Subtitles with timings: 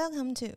[0.00, 0.56] Welcome to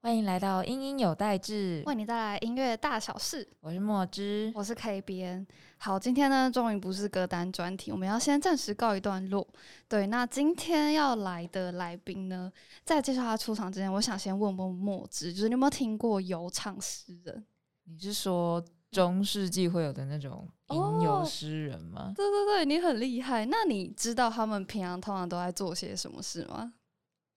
[0.00, 3.48] 欢迎来到英音有代志，为你带来音乐大小事。
[3.58, 4.52] 我是墨汁。
[4.54, 5.44] 我是 K 边。
[5.78, 9.44] 好，今天呢，终于不是歌单专题，我们要先暂时告一段落。
[9.88, 12.52] 对，那今天要来的来宾呢，
[12.84, 17.44] 在介绍他出场之前，我想先问问墨汁，就是你有没有听过有唱诗人？
[17.86, 22.12] 你是说中世纪会有的那种吟游诗人吗？
[22.14, 23.44] 对对对，你很厉害。
[23.46, 26.74] 那你知道他们平常通常都在做些什么事吗？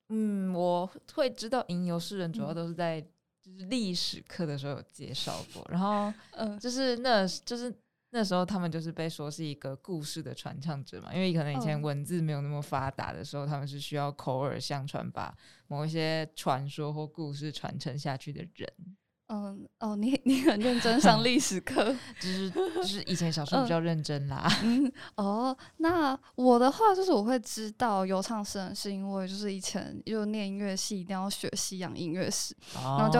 [0.10, 3.02] 嗯，我会知道吟游诗人主要都是在
[3.41, 7.73] 就是历史课的时候有介绍过，然后 嗯，就是那就是
[8.12, 15.36] 那时候他们就是被说是一个故事的传唱者嘛，因为可能以前文字没有那么发达的时候，他们是需要口耳相传，把
[15.67, 18.70] 某一些传说或故事传承下去的人。
[19.30, 24.50] 嗯哦，你 你很认真上历史课， 就是就是以前小时候 比较认真啦。
[24.63, 33.20] 嗯哦，那我的话就是我会知道有唱诗人是因为就是以前就念音乐系一定要学西洋音乐史，然后就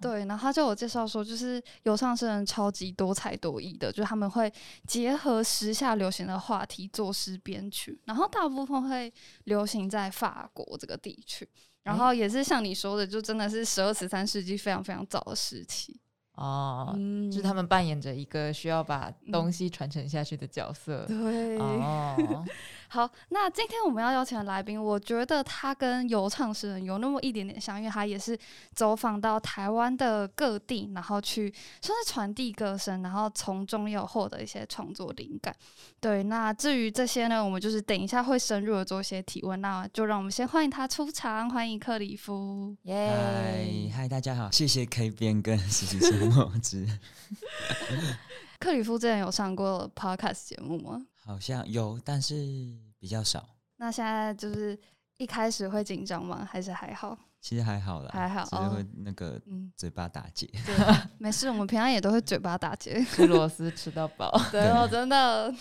[0.00, 4.52] 对，然后他就有介绍说就是有唱诗人超级多才多艺的，就是他们会
[4.86, 9.12] 结合时下流行的话题作诗编曲，然后大部分会
[9.44, 11.48] 流行在法国这个地区。
[11.82, 15.98] 然后也是像你说的，就真的是十二十三世纪非常非常早的时期。
[16.32, 16.94] 哦，
[17.30, 21.58] 就是他们扮演着一个需要把东西传承下去的角色，对。
[21.58, 22.44] 哦。
[22.92, 28.36] 好，那今天我们要邀请的来宾，我觉得他跟游唱诗人有那么一点点像，因为他也是
[28.74, 35.54] 走访到台湾的各地，然后去算是传递歌声，然后从中有获得一些创作灵感。
[36.00, 39.60] 对，那至于这些呢，我们就是等一下会深入的做一些提问。
[39.60, 42.74] 那就让我们先欢迎他出场，欢迎克里夫。
[42.82, 46.84] 耶，嗨，大家好，谢谢 K 边跟实习生墨汁。
[48.58, 51.06] 克里夫之前有上过 Podcast 节目吗？
[51.30, 52.34] 好像有，但是
[52.98, 53.48] 比较少。
[53.76, 54.76] 那现在就是
[55.16, 56.44] 一开始会紧张吗？
[56.50, 57.16] 还是还好？
[57.40, 59.40] 其实还好啦，还好，只是会那个
[59.76, 60.44] 嘴巴打结。
[60.66, 60.74] 对，
[61.18, 64.28] 没事，我们平常也都会嘴巴打结， 吃螺丝吃到饱。
[64.50, 65.54] 对哦，真的。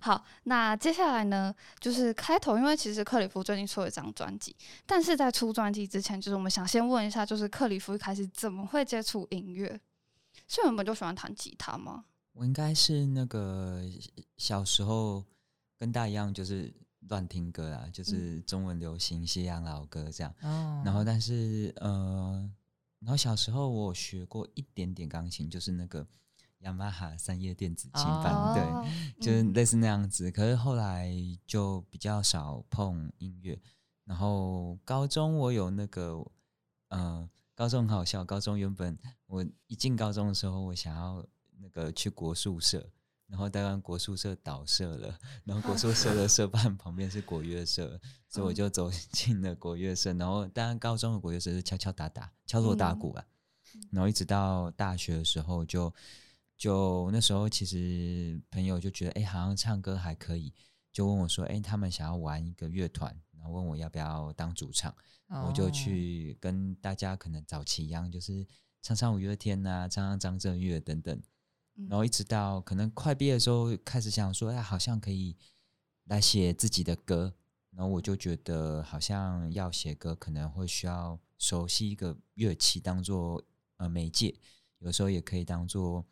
[0.00, 9.78] 好，那接下来呢，就是开头，因为其实克里夫最近出了一张专辑，但是在出专辑之前，就是我们想先问一下，就是克里夫一开始怎么会接触音乐？
[10.48, 12.06] 是原本就喜欢弹吉他吗？
[12.38, 13.82] 我应该是那个
[14.36, 15.24] 小时候
[15.76, 16.72] 跟大家一样，就是
[17.08, 20.32] 乱听歌啊，就是中文流行、西洋老歌这样。
[20.42, 20.80] 哦。
[20.84, 22.48] 然后，但是呃，
[23.00, 26.06] 然后小时候我学过一点点钢琴，就是那个
[26.60, 30.30] 雅马哈三叶电子琴班，对，就是类似那样子。
[30.30, 31.12] 可是后来
[31.44, 33.60] 就比较少碰音乐。
[34.04, 36.24] 然后高中我有那个，
[36.90, 38.24] 呃，高中很好笑。
[38.24, 41.26] 高中原本我一进高中的时候，我想要。
[41.60, 42.90] 那个去国宿舍，
[43.26, 50.12] 然后当然国宿舍倒社了，然后国宿舍的 社办旁边是国乐社，所以我就走进了国乐社。
[50.14, 53.24] 然后当然高中的国乐社是敲敲打打、敲锣打鼓啊，
[53.90, 55.92] 然后一直到大学的时候，就
[56.56, 60.52] 就那时候其实朋友就觉得哎，好像唱歌还可以，
[60.92, 64.94] 就问我说哎，他们想要玩一个乐团，然后问我要不要当主唱，
[65.28, 68.46] 我就去跟大家可能早期一样，就是
[68.80, 71.20] 唱唱五月天呐，唱唱张震岳等等。
[71.86, 75.36] 然后一直到可能快毕业的时候，开始想说，哎，好像可以
[76.06, 77.32] 来写自己的歌。
[77.70, 83.40] 然后我就觉得，好像要写歌，可能会需要熟悉一个乐器当做
[83.76, 84.34] 呃媒介，
[84.78, 86.04] 有时候也可以当做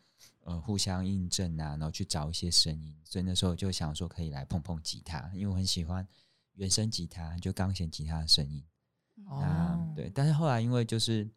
[0.45, 2.95] 呃互相印证啊，然后去找一些声音。
[3.03, 6.07] 所以那时候就想说，可以来碰碰吉他，因为我很喜欢
[6.53, 8.63] 原声吉他，就钢弦吉他的声音。
[9.25, 10.09] 哦，对。
[10.15, 11.29] 但是后来因为就是。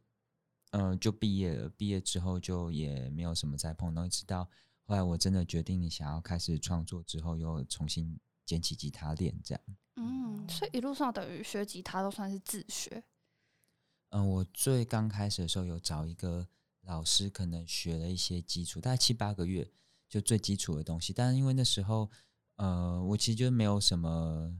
[0.70, 1.69] 嗯，就毕业了。
[1.70, 4.44] 毕业之后就也没有什么再碰到，一直到
[4.84, 9.62] 后来我真的决定想要开始创作之后，又重新捡起吉他练这样。
[9.97, 13.03] 嗯，所以一路上等于学吉他都算是自学。
[14.10, 16.47] 嗯，我最刚开始的时候有找一个
[16.82, 19.69] 老师，可能学了一些基础，大概七八个月
[20.09, 21.12] 就最基础的东西。
[21.12, 22.09] 但是因为那时候，
[22.56, 24.56] 呃，我其实就没有什么。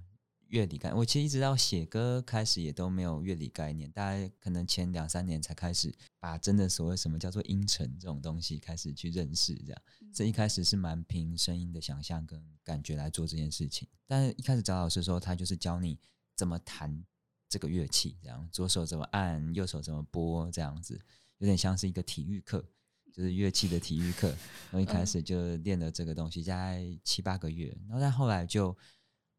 [0.51, 9.83] 乐理概，我其实一直到写歌开始也都没有乐理概念，大概可能前两三年才开始把真的所谓什么叫做音程这种东西开始去认识，这样。
[10.13, 15.97] 这一开始是蛮凭声音的想象跟感觉来做这件事情，但是一开始找老师的时候，他就是教你
[16.37, 17.05] 怎么弹
[17.49, 21.01] 这个乐器，这样左手怎么按，右手怎么拨，这样子，
[21.39, 22.65] 有点像是一个体育课，
[23.13, 24.29] 就是乐器的体育课。
[24.71, 28.77] 然后一开始就练了这个东西，大概七八个月，然后但后来就。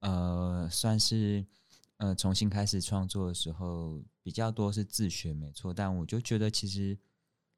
[0.01, 1.43] 呃，算是
[1.97, 5.73] 呃重新开始创作的时候，比较多是自学，没错。
[5.73, 6.97] 但我就觉得其实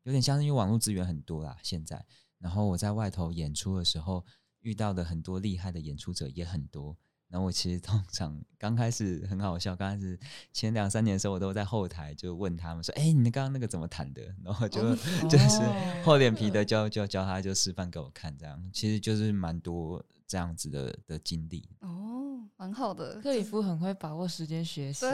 [0.04, 2.06] 有点像是因为网络资源很多啦，现在。
[2.38, 4.26] 然后我在外头演出的时候，
[4.60, 6.96] 遇到的很多厉害的演出者也很多。
[7.30, 10.20] 然后我其实通常刚开始很好笑，刚开始
[10.52, 14.96] 前两三年的时候，我都在后台就问他们说：“哎，你刚刚那个怎么弹的？”然后就
[15.28, 15.60] 就是
[16.04, 21.64] 厚脸皮的教教教他，就示范给我看，这样其实就是蛮多这样子的的经历。
[21.82, 23.22] 哦，蛮好的。
[23.22, 25.06] 克里夫很会把握时间学习，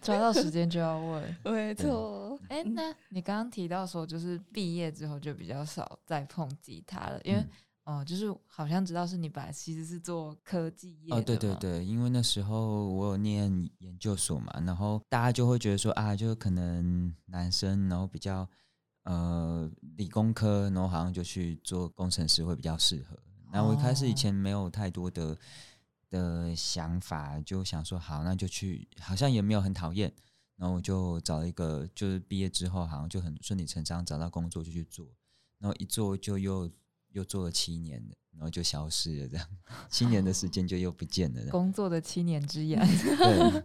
[0.00, 1.36] 抓到时间就要问。
[1.42, 2.38] 没错。
[2.48, 7.44] 哎，那你刚刚提到说，就是毕业之后就比较少再碰吉他了，因为。
[7.86, 18.48] 哦，就是好像知道是你本来其实是做科技业哦，对对对，因为那时候我有念研究所嘛，然后大家就会觉得说啊，就可能男生然后比较
[19.04, 23.16] 呃理工科，然后好像就去做工程师会比较适合。
[23.56, 25.38] 然后我一开始以前没有太多的
[26.10, 30.12] 的想法，就想说好，那就去，好像也没有很讨厌，
[30.56, 35.06] 然后我就找了一个，就是毕业之后好像就很顺理成章找到工作就去做，
[35.58, 36.70] 然后一做就又。
[37.12, 39.48] 又做了七年然后就消失了，这样
[39.88, 41.50] 七年的时间就又不见了。
[41.50, 42.78] 工作的七年之痒。
[42.86, 43.62] 对，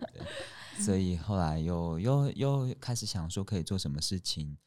[0.82, 4.58] 所以后来又又又开始想说可以做什么事情，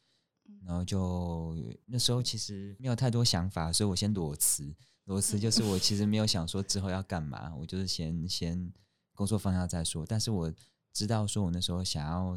[0.63, 1.57] 然后就
[1.87, 4.75] 那时候其实没有太多想法，所以我先裸辞。
[5.05, 8.71] 裸辞就是我其实没有想说之后要干嘛，我就是先先
[9.15, 10.05] 工作放下再说。
[10.05, 10.53] 但是我
[10.93, 12.35] 知道说我那时候想要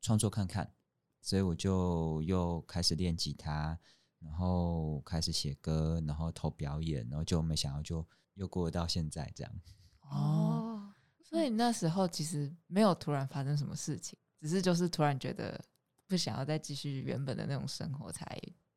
[0.00, 0.72] 创作看看，
[1.20, 3.78] 所以我就又开始练吉他。
[4.20, 8.04] 然后开始写歌，然后投表演，然后就没想到就
[8.34, 9.52] 又过到现在这样。
[10.10, 10.92] 哦，
[11.22, 15.64] 所以那时候其实没有突然发生什么事情，只是就是突然觉得
[16.08, 18.26] 不想要再继续原本的那种生活才。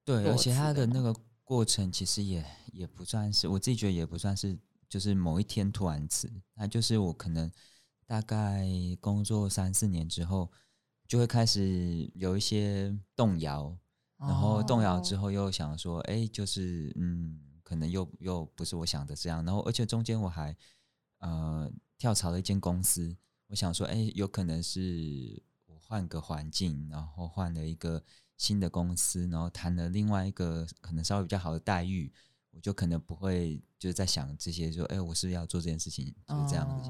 [0.06, 1.12] 对，而且他的那个
[1.52, 4.58] 过程其实也也不算是，我自己觉得也不算是，
[4.88, 7.52] 就是某一天突然辞，那就是我可能
[8.06, 8.66] 大概
[9.02, 10.50] 工作三四年之后，
[11.10, 13.78] 就会开始有一些动摇。
[14.16, 19.44] 然后动摇之后，又想说，哎，就是嗯，可能又又不是我想的这样。
[19.44, 20.56] 然后，而且中间我还
[21.18, 23.14] 呃跳槽了一间公司，
[23.48, 28.02] 我想说，哎，有可能是我换个环境，然后换了一个
[28.42, 32.12] 新的公司，然后谈了另外一个可能稍微比较好的待遇，
[32.50, 36.90] 我就可能不会就是在想这些，说，哎，我是要做这件事情，就是这样子。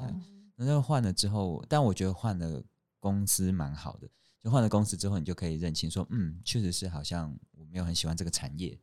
[0.56, 2.64] 然后换了之后，但我觉得换了
[2.98, 4.08] 公司蛮好的。
[4.40, 8.80] 就换了公司之后，你就可以认清说，嗯，确实是好像我没有很喜欢这个产业，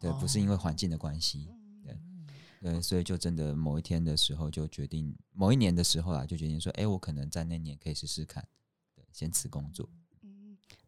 [0.00, 1.48] 对，不是因为环境的关系，
[1.84, 2.00] 对，
[2.60, 8.44] 对，所以就真的某一天的时候就决定，某一年的时候啊，就决定说，哎，我可能在那年可以试试看，
[8.96, 9.88] 对，先辞工作。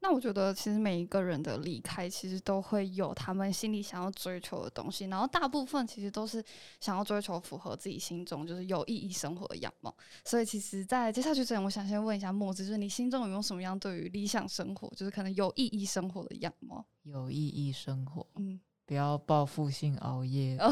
[0.02, 6.42] 那我觉得，其实每一个人的离开，其实都会有他们心里想要追求的东西，然后大部分其实都是
[6.80, 9.94] 想要追求符合自己心中就是有意义生活的样貌。
[10.24, 16.84] 所以，其实，在接下去之前，我想先问一下墨子，就是你心中有没有什么样对于理想生活，就是可能有意义生活的样貌？
[17.02, 20.58] 有意义生活，嗯，不要报复性熬夜。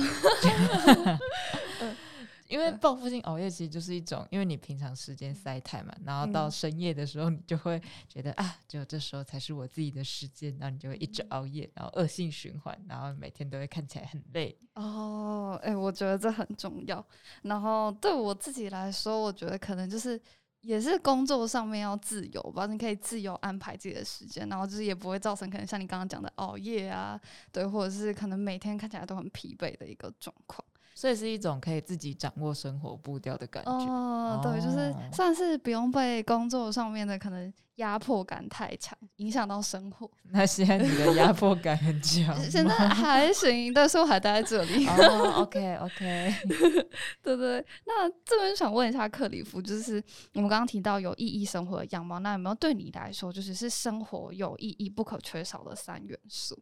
[2.49, 14.57] 因为报复性熬夜其实就是一种，因为你平常时间塞太满，然后到深夜的时候，你就会觉得啊，就这时候才是我自己的时间，然后你就会一直熬夜，然后恶性循环，然后每天都会看起来很累。
[14.75, 17.05] 哦，哎，我觉得这很重要。
[17.43, 20.19] 然后对我自己来说，我觉得可能就是
[20.63, 27.21] 也是工作上面要自由吧，你可以自由安排自己的时间，然后就是也不会造成可能像你刚刚讲的熬夜啊，
[27.53, 30.65] 对，或者是可能每天看起来都很疲惫的一个状况。
[30.99, 33.71] 所以是一种可以自己掌握生活步调的感觉。
[33.71, 40.11] 哦，对，就是算是不用被工作上面的可能压迫感太强，影响到生活。
[40.33, 42.37] 那现在你的压迫感很强？
[42.51, 44.89] 现在还行，但是我还待在这里。
[44.89, 46.35] 哦，OK，OK，
[47.23, 47.65] 对对。
[47.87, 50.03] 那这边想问一下克里夫，就是
[50.35, 56.61] 我们刚刚提到有意义生活的样貌，那有没有对你来说，就是是生活有意义不可缺少的三元素？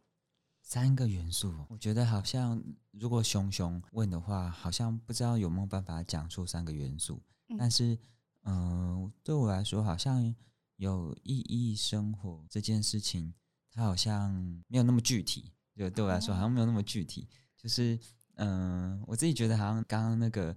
[0.67, 7.21] 三个元素，我觉得好像如果熊熊问的话，好像不知道有没有办法讲出三个元素。
[7.57, 7.97] 但是，
[8.43, 10.35] 嗯，对我来说，好像
[10.75, 13.33] 有意义生活这件事情，
[13.71, 14.29] 它好像
[14.67, 15.53] 没有那么具体。
[15.73, 17.29] 就对我来说，好像没有那么具体。
[17.55, 17.97] 就是，
[18.35, 20.53] 嗯，我自己觉得好像刚刚那个，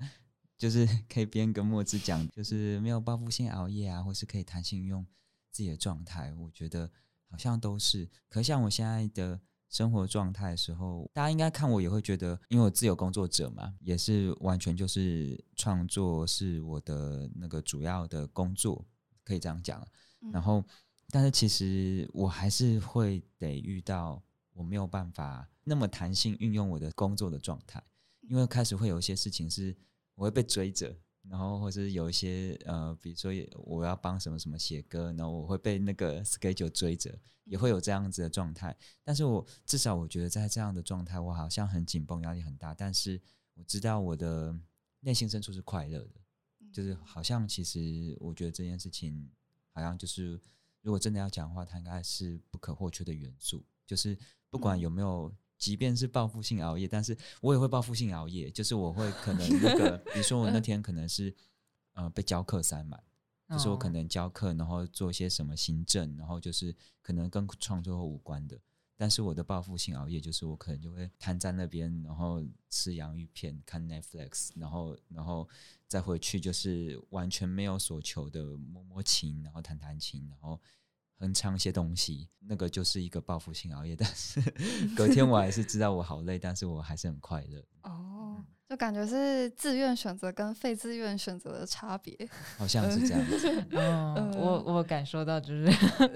[0.59, 5.07] 就是 可以边跟墨子讲，就是没有报复性熬夜啊，或是可以弹性用
[5.53, 6.91] 自己的状态，我觉得
[7.29, 8.11] 好像都是。
[8.29, 9.41] 可像我现在的。
[9.71, 18.85] 生活状态的时候，大家应该看我也会觉得，因为我自由工作者嘛，也是完全就是创作是我的那个主要的工作，
[19.23, 19.87] 可以这样讲。
[20.33, 20.63] 然后，
[21.09, 24.21] 但是其实我还是会得遇到
[24.53, 27.83] 我没有办法那么弹性运用我的工作的状态，
[28.29, 29.75] 因为开始会有一些事情是
[30.17, 30.95] 我会被追着。
[31.31, 33.31] 然后或者有一些呃，比如说
[33.65, 38.77] 我要帮什么什么写歌，然后我会被那个 schedule 追着，也会有这样子的状态。
[39.05, 42.75] 但是我至少我觉得在这样的状态，我好像很紧绷，压力很大。
[42.75, 43.21] 但是
[43.55, 44.59] 我知道我的
[44.99, 46.21] 内心深处是快乐的，
[46.73, 47.81] 就是好像其实
[48.19, 49.31] 我觉得这件事情
[49.71, 50.41] 好像就是
[50.83, 53.65] 如果真的要讲的话，它应该是不可或缺的元素。
[53.87, 54.19] 就是
[54.51, 61.33] 不管有没有，即便是报复性熬夜，但是我也会报复性熬夜，就是我会可能那个， 比如说我那天可能是
[61.93, 63.01] 呃被教课塞满。
[63.51, 68.57] 就是我可能教课，然后做一些什么行政，然后就是可能跟创作无关的。
[68.97, 75.49] 但是我的报复性熬夜，就是我可能就会瘫在那边，然后吃洋芋片、看 Netflix，然后然后
[75.89, 80.61] 再回去，就是完全没有所求的摸摸琴，然后弹弹琴，然后
[81.21, 82.29] 哼唱一些东西。
[82.49, 84.41] 那个就是一个报复性熬夜， 但是
[84.97, 87.63] 隔天我还是知道我好累，但是我还是很快乐。
[87.83, 88.45] 哦。
[88.69, 92.17] 就感觉是自愿选择跟非自愿选择的差别，
[92.57, 93.67] 好像是这样子。
[93.71, 95.69] 嗯，我我感受到就是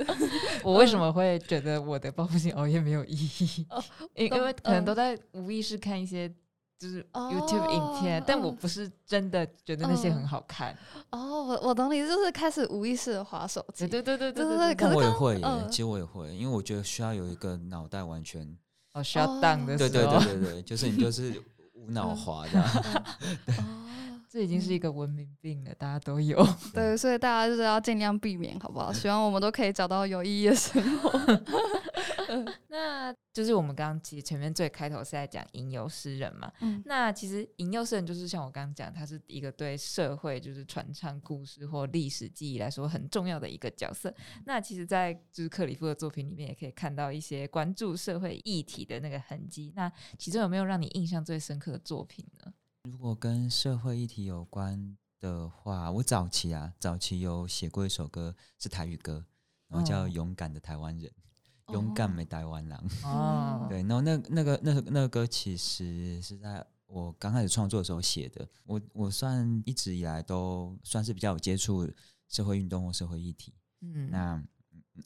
[0.63, 3.67] 我为什么会觉得我的报复性熬夜没有意义？
[4.15, 6.33] 因因为可能都在无意识看一些
[6.79, 10.77] 就是 YouTube 影片，但我不是真的觉得那些很好看。
[11.11, 13.87] 哦，我我懂你，就是开始无意识的划手机。
[13.87, 14.95] 对对对对对对。
[14.95, 15.41] 我也会，
[15.71, 18.57] 其实我也会，因为我觉得需要有一个脑袋完全
[18.93, 19.91] 哦需要荡的时候。
[19.91, 21.43] 对对对对对，就是你就是。
[21.77, 22.63] 无脑滑的，
[23.59, 23.85] 哦，
[24.35, 26.45] 这已经是一个文明病了，大家都有。
[26.75, 28.91] 对，所以大家就是要尽量避免，好不好？
[28.93, 31.13] 希望我们都可以找到有意义的生活。
[32.67, 36.51] 那就是我们刚刚其实前面最开头是在讲吟游诗人嘛。
[36.63, 36.83] 嗯。
[36.85, 44.13] 那其实吟游诗人就是像我刚刚讲，他是一个对社会就是传唱故事或历史记忆来说很重要的一个角色。
[44.47, 49.73] 那其实，在就是克里夫的作品里面，也可以看到一些关注社会议题的那个痕迹。
[49.77, 49.89] 那
[50.19, 52.53] 其中有没有让你印象最深刻的作品呢？
[52.85, 59.25] 如果跟社会议题有关的话，我早期啊，早期有写过一首歌，是台语歌，
[59.69, 61.11] 然后叫《勇敢的台湾人》。
[61.73, 68.47] 勇敢没台湾狼哦， 对，然后那那个那那个歌其实是在我刚开始创作的时候写的。
[68.65, 71.91] 我我算一直以来都算是比较有接触
[72.29, 73.55] 社会运动或社会议题。
[73.81, 74.45] 嗯，那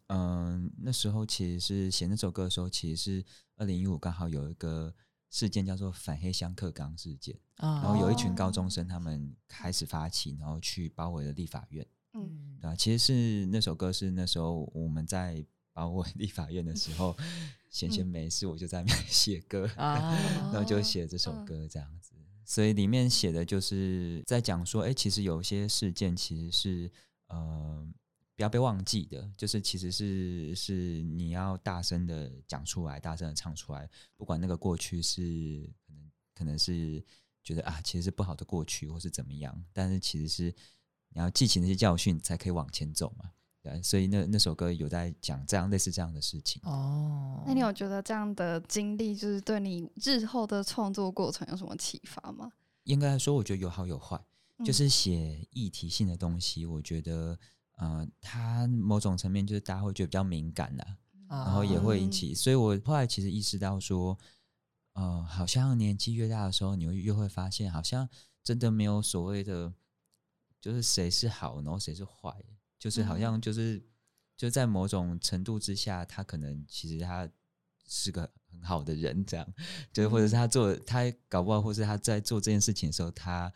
[0.08, 4.92] 嗯那时候其实是写那首歌的时候，其实是二零一五刚好有一个
[5.30, 11.86] 事件叫做反黑箱克刚事件，然后有一群高中生他们开始发起，然后去包围了立法院。
[12.14, 15.44] 嗯，对其实是那首歌是那时候我们在。
[15.74, 17.16] 包围立法院的时候，
[17.70, 22.14] 闲闲没事，我就在那边 写歌，然后就写这首歌这样子。
[22.44, 26.90] 所以里面写的就是在讲说，哎，其实有些事件其实是
[27.28, 27.86] 呃
[28.38, 37.04] 不要被忘记的，就是其实是是你要大声的讲出来，大声的唱出来，不管那个过去是可能可能是
[37.42, 40.54] 觉得啊，其实是不好的过去，或是怎么样，但是其实是
[41.08, 43.32] 你要记起那些教训，才可以往前走嘛。
[43.60, 47.42] 对，所以那那首歌有在讲这样类似这样的事情哦。
[47.44, 52.52] 那你有觉得这样的经历就是对你日后的创作过程有什么启发吗？
[52.84, 54.16] 应该说，我觉得有好有坏。
[54.64, 57.38] 就是写议题性的东西，我觉得
[57.78, 60.86] 呃，它某种层面就是大家会觉得比较敏感的，
[61.28, 62.34] 然后也会引起。
[62.34, 64.18] 所以我后来其实意识到说，
[64.94, 68.08] 呃，好像年纪越大的时候，你会越会发现，好像
[68.42, 69.72] 真的没有所谓的，
[70.60, 72.34] 就是谁是好，然后谁是坏。
[72.78, 73.84] 就是好像就是
[74.36, 77.28] 就在某种程度之下，他可能其实他
[77.86, 79.54] 是个很好的人，这样，
[79.92, 83.52] 就或者是他做他搞不好，或是他在做这件事情的时候，他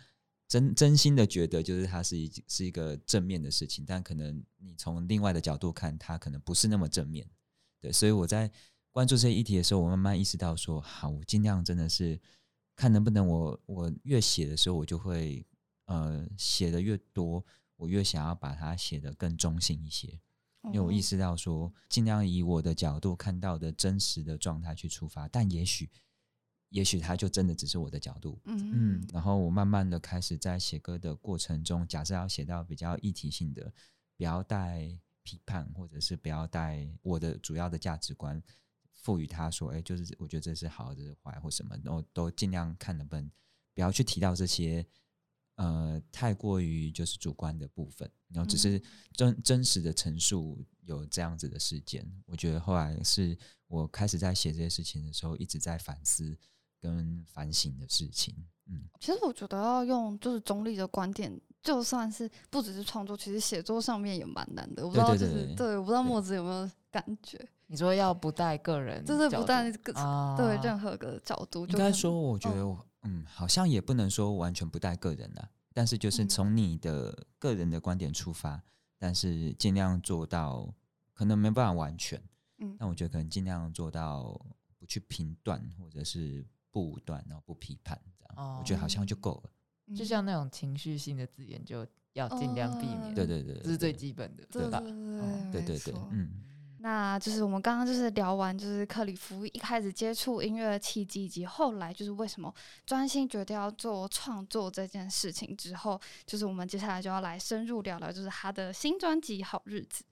[0.52, 7.26] 真真心的觉得就是它是一是一个正面的事情，但可能你从另外的角度看，它可能不是那么正面。
[7.80, 8.52] 对，所以我在
[8.90, 12.20] 关注这些议题的时候，我慢慢意识到说，好，我尽量真的是
[12.76, 15.42] 看能不能我我越写的时候，我就会
[15.86, 17.42] 呃写的越多。
[17.76, 20.20] 我越想要把它写的更中性一些，
[20.64, 25.90] 因为我意识到说，尽量以我的角度看到的真实的状态去出发，但也许，
[26.72, 29.06] 也许它就真的只是我的角度，嗯嗯。
[29.12, 33.72] 然后我慢慢的开始在写歌的过程中，假设要写到比较议题性的，
[34.16, 34.88] 不要带
[35.22, 38.42] 批判，或者是不要带我的主要的价值观
[38.92, 43.30] 赋予他说，哎，就是我觉得这是好，这是坏，或什么，然后都尽量看能不能
[43.72, 44.84] 不要去提到这些。
[45.56, 52.10] 呃，太过于就是主观的部分，然后只是真真实的陈述有这样子的事件。
[52.24, 53.36] 我觉得后来是
[53.68, 56.36] 我开始在写这些事情的时候，一直在反思
[56.82, 58.34] 跟反省的事情。
[58.66, 64.84] 嗯，其实我觉得要用就是中立的观点，就算是不只是创作，其实写作上面也蛮难的。
[64.84, 67.38] 我不知道就是对，我不知道墨子有没有感觉？
[67.68, 69.92] 你说要不带个人，就是不带个
[70.36, 71.64] 对任何个角度。
[71.66, 72.76] 应该说，我觉得。
[73.04, 78.62] 嗯，好像也不能说完全不带个人的，但是就是从你的个人的观点出发，
[78.96, 80.72] 但是尽量做到，
[81.12, 82.22] 可能没办法完全，
[82.58, 84.40] 嗯，但我觉得可能尽量做到
[84.78, 89.50] 不去评断或者是不武断，然后不批判，这样，我觉得好像就够了。
[89.94, 93.14] 就像那种情绪性的字眼，就要尽量避免。
[93.14, 94.80] 对对对，这是最基本的，对吧？
[95.52, 96.42] 对对对，嗯。
[96.78, 102.52] 那就是我们刚刚就是聊完，就是克里夫一开始接触音乐的契机，以及后来就是为什么
[102.84, 110.02] 专心决定要做创作这件事情之后，就是我们接下来就要来深入聊聊，就是他的新专辑《好日子》。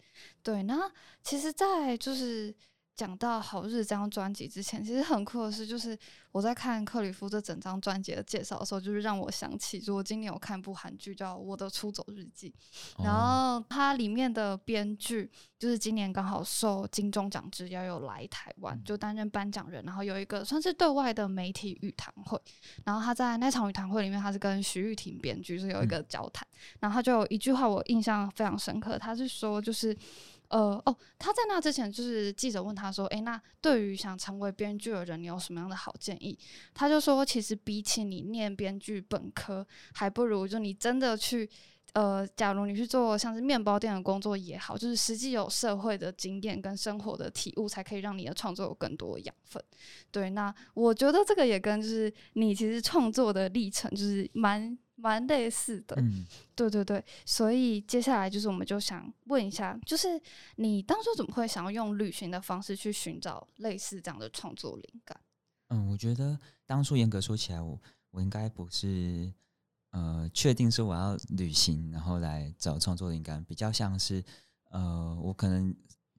[0.43, 0.91] 对，那
[1.23, 2.55] 其实，在就是。
[3.01, 5.99] 讲到《好日》这张专辑之前，其实很酷的是，就是
[6.33, 12.55] 我在看克里夫这整张专辑的介绍的时候，就是让我想起，就我今年有看部韩剧叫《我的出走日记》，
[13.03, 22.39] 然后它里面的编剧就是今年刚好受金钟奖之邀有来台湾，就担任颁奖人，然后有一个算是对外的媒体语谈会，
[22.85, 26.47] 然后他在那场语谈会里面，他是跟徐玉婷编剧是有一个交谈，
[26.81, 29.97] 然后他就有一句话我印象非常深刻，他是说就是。
[30.51, 36.37] 呃哦，他在那之前就是记者问他说：“诶，那对于想成为编剧的人，你有什么样的好建议？”
[36.75, 39.65] 他就说：“其实比起你念编剧本科，
[39.95, 41.49] 还不如就你真的去，
[41.93, 49.63] 呃，假如你去做像是面包店的工作也好，就是实际有社会的经验跟生活的体悟，才可以让你的创作有更多养分。”
[50.11, 54.77] 对，那我觉得这个也跟就是你其实创作的历程就是蛮。
[55.01, 60.21] 蛮类似的，嗯，对对对，所以接下来就是我们就想问一下，就是
[60.57, 65.19] 你当初怎么会想要用旅行的方式去寻找类似这样的创作灵感？
[65.69, 67.81] 嗯，我觉得当初严格说起来，我
[68.11, 69.33] 我应该不是
[69.91, 74.23] 呃确定说我要旅行然后来找创作灵感，比较像是
[74.71, 75.75] 呃我可能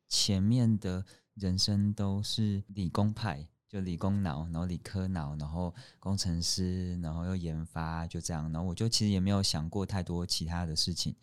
[0.07, 3.47] 前面的人生都是理工派。
[3.71, 8.51] 就理工脑，然后理科脑，然后工程师，然后又研发，就这样。
[8.51, 11.15] 然后我就其实也没有想过太多其他的事情。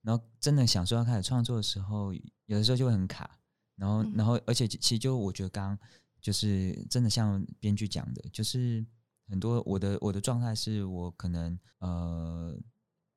[0.00, 2.14] 然后真的想说要开始创作的时候，
[2.46, 3.38] 有的时候就会很卡。
[3.76, 5.78] 然后，然后，而且其实就我觉得刚
[6.22, 8.84] 就是真的像编剧讲的，就是
[9.28, 12.58] 很多我的我的状态是我可能呃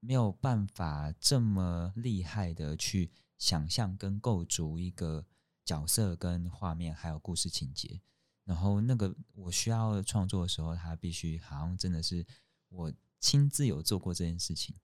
[0.02, 5.26] 没有办法这么厉害的去想象跟构筑一个
[5.64, 8.02] 角色跟画面，还有故事情节。
[8.44, 12.26] 然后那个我需要创作的时候，他必须好像真的是
[12.70, 14.76] 我亲自有做过这件事情，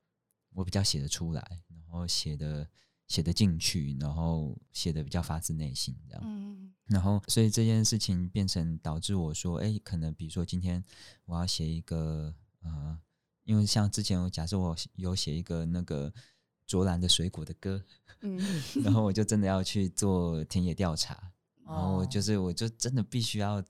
[0.54, 2.70] 我比较写得出来，然后写的
[3.08, 6.24] 写得进去，然后写的比较发自内心这样。
[6.26, 6.74] 嗯。
[6.86, 10.84] 然后所以这件事情变成导致我说，哎，可能比如说今天
[11.26, 12.98] 我要写一个呃，
[13.44, 16.14] 因为像之前我假设我有写一个那个
[16.66, 17.84] 卓兰的水果的歌，
[18.22, 18.40] 嗯，
[18.84, 21.34] 然后我就真的要去做田野调查。
[21.68, 23.62] 然后就是，我就真的必须要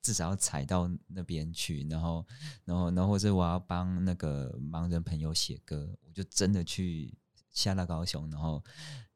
[0.00, 2.26] 至少要踩到那边去，然后，
[2.64, 7.12] 然后，然后或者我要帮那个盲人朋友写歌，我就真的去
[7.50, 8.64] 下到高雄，然后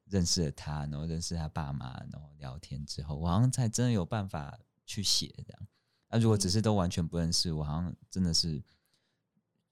[0.05, 5.67] 认识了他，然后认识他爸妈，然后聊天之后，我好像才真的有办法去写这样。
[6.11, 8.63] 那如果只是都完全不认识，我好像真的是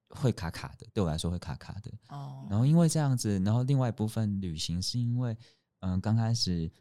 [0.08, 1.92] 会卡卡的，对我来说会卡卡的。
[2.08, 2.46] 哦。
[2.48, 5.36] 然后因为这样子，然后另外一部分旅行是因为，
[5.80, 6.72] 嗯，刚开始。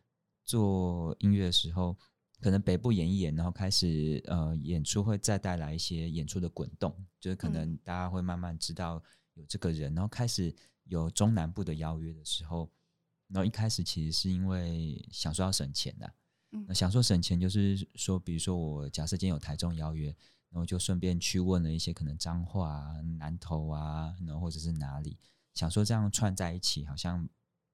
[0.50, 1.96] 做音乐的时候，
[2.42, 9.00] 可能北部演一演，然后开始呃演出会再带来一些演出的滚动，就是可能大家会慢慢知道
[9.36, 10.52] 有这个人，然后开始
[10.86, 12.68] 有中南部的邀约的时候，
[13.28, 16.14] 然后一开始其实是因为想说要省钱的，
[16.54, 20.08] 嗯，想说省钱就是说，比如说我假设今天有台中邀约，
[20.50, 25.16] 然后就顺便去问了一些可能彰化、南投啊，然后或者是哪里，
[25.54, 27.30] 想说这样串在一起好像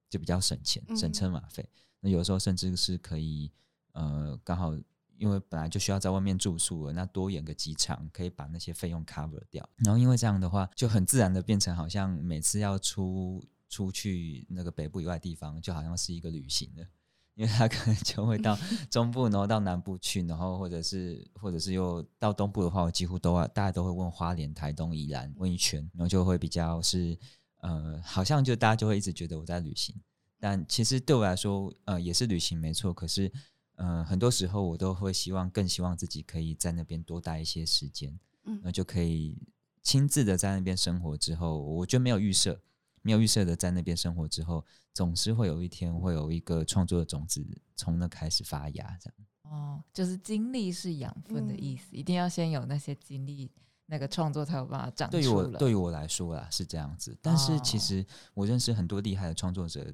[0.09, 1.69] 就比较省钱，省车马费。
[2.05, 3.51] 那有时候甚至是可以，
[3.93, 4.77] 呃，刚好
[5.17, 9.67] 因为本来就需要在外面住宿了，那多演个几场，可以把那些费用 cover 掉。
[9.77, 16.85] 然后因为这样的话，就很自然的变成好像每次要出出去那个北部以外地方，就好像是一个旅行了，
[17.33, 18.55] 因为他可能就会到
[18.91, 27.17] 中部，然后到南部去，然后或者是或者是又到东部的话，我几乎都要大家都会问花莲、台东、宜兰问一圈，然后就会比较是
[27.61, 29.95] 呃，好像就大家就会一直觉得我在旅行。
[30.45, 32.93] 但其实对我来说，呃，也是旅行没错。
[32.93, 33.31] 可是，
[33.77, 39.39] 呃，很多时候我都会希望，更希望自己可以在那边多待一些时间，嗯，那就可以
[39.81, 41.17] 亲自的在那边生活。
[41.17, 42.61] 之后，我就没有预设，
[43.01, 47.43] 没有预设的在那边生活之后，总是会有一天会有一个创作的种子
[47.75, 49.51] 从那开始发芽，这样。
[49.51, 53.49] 哦，就是经历是养分的意思，一定要先有那些经历，
[53.87, 57.17] 那个创作才有办法长出对于我，对于我来说啦，是这样子。
[57.19, 58.05] 但是其实
[58.35, 59.91] 我认识很多厉害的创作者。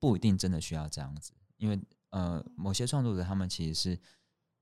[0.00, 3.98] 不一定真的需要这样子，因为呃，某些创作者他们其实是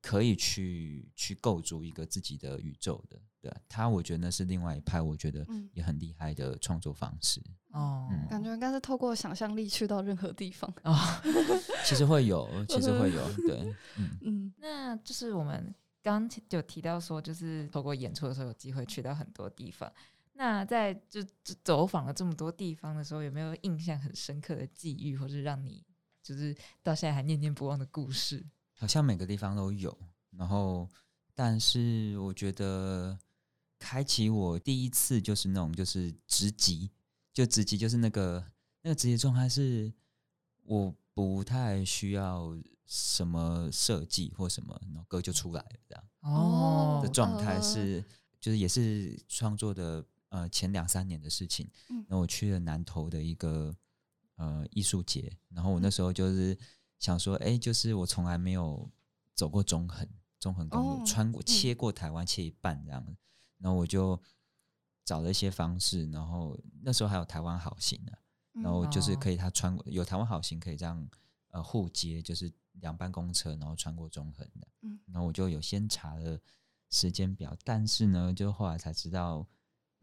[0.02, 7.40] 可以去去构筑一个自己的宇宙的，对他，我觉得那是另外一派，我觉得也很厉害的创作方式。
[7.70, 10.94] 哦，感觉应该是透过想象力去到任何地方哦。
[11.86, 14.54] 其实会有， 其实会有，对，嗯 嗯。
[14.58, 19.90] 那就是我们刚有提到说，就是透过演出的时候有机会去到很多地方。
[20.40, 21.20] 那在就
[21.64, 25.84] 走访了这么多地方的时候，有没有印象很深刻的际遇，或是让你
[26.22, 28.46] 就是到现在还念念不忘的故事？
[28.76, 29.98] 好像每个地方都有，
[30.30, 30.88] 然后
[31.34, 33.18] 但是我觉得
[33.80, 36.88] 开启我第一次就是那种就是直击，
[37.32, 38.46] 就直击就是那个
[38.82, 39.92] 那个直击状态是
[40.62, 48.04] 我不太需要什么设计或什么，然后歌就出来了这样哦的状态是
[48.38, 50.06] 就是也是创作的。
[50.30, 53.74] 呃，前两三年的事情，嗯，那我去了南投的一个
[54.36, 56.54] 呃艺术节，然后我那时候就是
[56.98, 58.90] 想说，哎，就是我从来没有
[59.34, 60.06] 走过中横
[60.38, 63.16] 中横公路，穿过切过台湾切一半这样，
[63.56, 64.22] 然后我就
[65.02, 68.12] 找了一些方式，然后那时候还有台湾好行呢，
[68.52, 71.08] 然后就是可以他穿过有台湾好行可以这样
[71.52, 76.38] 呃互接，就是两班公车，然后穿过中横的，嗯，然后我就有先查了
[76.90, 79.48] 时间表，但是呢，就后来才知道。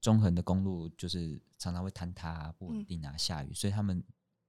[0.05, 4.03] 中横的公路就是常常会坍塌、不稳定啊，下雨，所以他们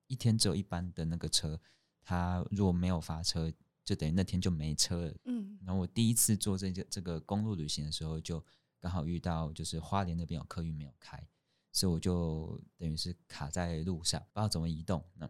[0.06, 1.58] 一天只有一班的那个车，
[2.02, 3.50] 他如果没有发车，
[3.82, 5.14] 就等于那天就没车了。
[5.24, 8.44] 嗯，然后我第一次做这个这个公路旅行的时候，就
[8.78, 11.26] 刚好遇到就是花莲那边有客运没有开，
[11.72, 15.02] 所以我就等于是卡在路上，不知道怎么移动。
[15.14, 15.26] 那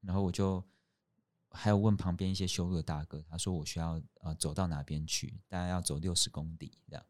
[0.00, 0.64] 然后我就
[1.52, 7.06] 还有问旁边一些修路的大哥，他说我需要呃走到哪边去，大概要走六十公里这样。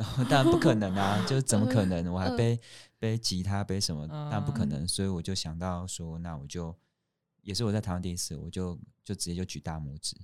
[0.00, 2.10] 然后当然不可能啊，就是怎么可能？
[2.10, 2.58] 我还背
[2.98, 4.08] 背吉他背什么？
[4.08, 4.88] 当然不可能。
[4.88, 6.74] 所以我就想到说，那我就
[7.42, 10.16] 也是我在台湾第一次，我就就直接就举大拇指，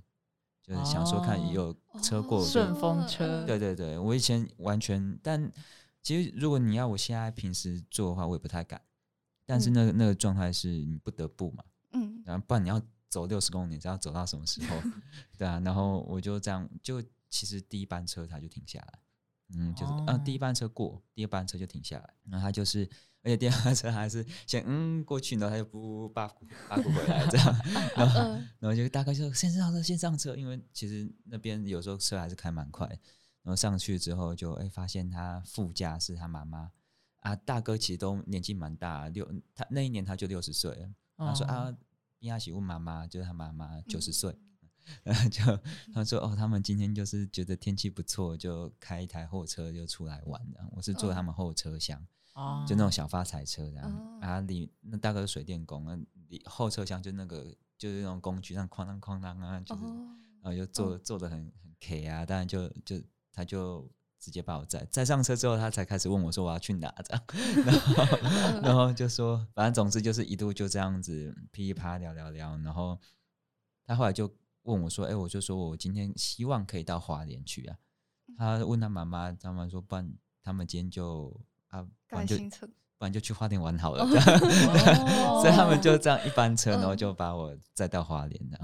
[0.63, 3.45] 就是想说看有车过顺风车。
[3.45, 5.51] 对对对，我以前完全，但
[6.01, 8.81] 其实如果你要我现在平时做的话，我也不太敢。
[9.45, 11.63] 但是那个那个状态是你不得不嘛，
[11.93, 14.75] 嗯，然后不然你要走六十公里，知道走到什么时候？
[15.37, 18.99] 对啊，然后我就这样，就其实第一班车它就停下来。
[19.55, 22.89] 嗯，就是嗯，第一班车过，第二班车就停下来，然后他就是，
[23.23, 27.55] 而且第二班车还是先嗯过去，然后他就不八股八股回来这样，
[27.95, 28.21] 然后
[28.59, 32.87] 然后就大概就先上车，先上车，因为其实那边有时候车还是开蛮快，
[33.43, 36.71] 然后上去之后就哎发现他副驾是他妈妈。
[37.21, 41.75] 啊，大哥其实都年纪蛮大，六他那一年他就六十岁了，他说啊，
[42.19, 44.37] 比亚喜问妈妈就是他妈妈九十岁。
[45.03, 45.41] 然后就
[45.93, 50.59] 他说哦，他们今天就是觉得天气不错，就开一台货车就出来玩的。
[50.71, 54.19] 我是坐他们后车厢，哦，就那种小发财车这样。
[54.21, 55.95] 啊，里那大概是水电工，那
[56.29, 59.83] 里后车厢就那个就是那种工具，像哐当哐当啊，就是，
[60.41, 62.25] 然后就坐坐的很很 K 啊。
[62.25, 67.23] 当然就就他就直接把我载载上车之后，他才开始问我说我要去哪这样。
[67.65, 72.99] 然后然后就说，反正总之就是一度就这样子噼里啪啦聊聊聊，然后
[73.85, 74.31] 他后来就。
[74.67, 77.77] 问我说：“哎，我就说我今天希望可以到华联去啊。”
[78.37, 81.33] 他问他妈妈，他妈说：“不然他们今天就
[81.69, 82.37] 啊，不然就
[82.97, 84.05] 不然就去花莲玩好了。”
[85.41, 88.57] 所以他们就这样一班车，然后就把我载到花莲的。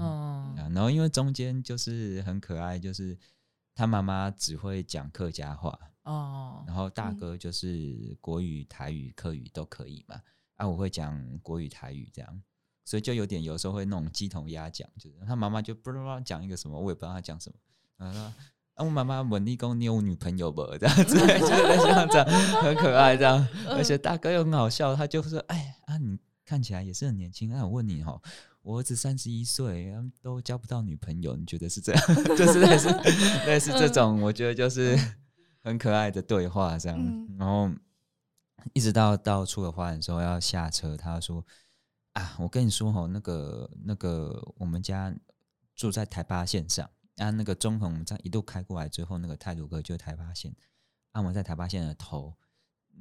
[0.70, 3.18] 然后因为中间就是很可爱，就是
[3.74, 10.20] 他妈妈只会讲客家话哦，然后大哥就是国语、台语、客语都可以嘛。
[10.56, 12.42] 啊，我会讲国语、台语这样。
[12.84, 17.56] 所以就有点有时候会那种鸡同鸭讲，就是他妈妈就不知道讲一个什么，我也不知道他讲什么。
[17.96, 18.20] 他说
[18.74, 20.66] ：“啊，我妈妈问你讲你有女朋友不？
[20.78, 22.22] 这样子， 就是这样子，
[22.60, 23.46] 很可爱这样。
[23.68, 27.48] 而且大哥又很好笑，他就说：哎啊，你看起来也是很年轻。
[27.48, 28.20] 那我问你哈，
[28.62, 32.06] 我儿子三十一岁，都交不到女朋友，你觉得是这样？
[32.36, 32.90] 就是类似
[33.46, 34.98] 类似这种，我觉得就是
[35.62, 37.28] 很可爱的对话这样。
[37.38, 37.70] 然后
[38.72, 41.42] 一直到到出了花的时候要下车，他说。
[42.14, 45.14] 啊，我跟你说哈，那个那个，我们家
[45.74, 50.54] 住在台八线上，啊，那个中横这样一路开过来之后，那个泰鲁阁就是台八线，
[51.10, 52.34] 啊，我在台八线的头，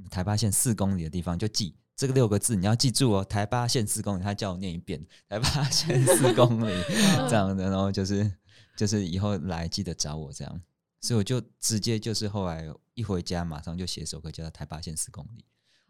[0.10, 6.74] 台八线四公里的地方就记这个六个字，你要记住哦，台八线四公里，他叫我念一遍，台八线四公里
[7.30, 8.34] 这样的，然后就是
[8.76, 10.62] 就是以后来记得找我这样，
[11.02, 15.42] 所以我就直接就是后来一回家马上就写首歌叫《台八线四公里》。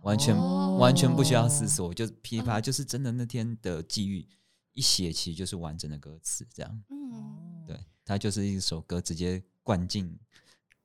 [0.03, 0.37] 完全
[0.77, 4.25] 完全不需要思索，就噼里啪，就是真的那天的际遇
[4.73, 6.83] 一写，其实就是完整的歌词这样。
[6.89, 10.17] 嗯，对，它就是一首歌，直接灌进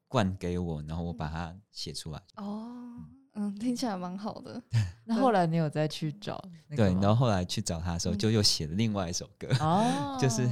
[0.07, 2.23] 灌给我，然后我把它写出来。
[2.37, 3.03] 哦，
[3.35, 4.63] 嗯，听起来蛮好的。
[5.05, 6.41] 那后来你有再去找？
[6.77, 9.49] 对，然后后来去找他的时候，就又写了另外一首歌。
[9.59, 10.49] 哦， 就是，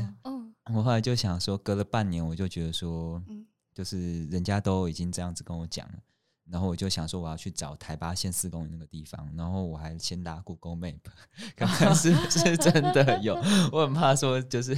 [0.75, 3.23] 我后来就想说，隔了半年，我就觉得说，
[3.73, 5.95] 就是人家都已经这样子跟我讲了。
[6.49, 11.01] 然后我就想说我要去找台八线四公里那个地方，然后我还先打 Google Map，
[11.57, 13.35] 看看是不是真的有。
[13.73, 14.77] 我很怕说就是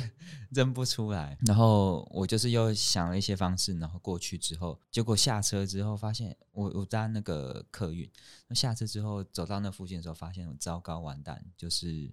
[0.51, 8.11] 认不出来，然后我就是又想了一些方式，然后过去之后，结果下车之后发现我我搭那个客运，
[8.47, 12.11] 那下车之后走到那附近的时候，发现我糟糕完蛋，就是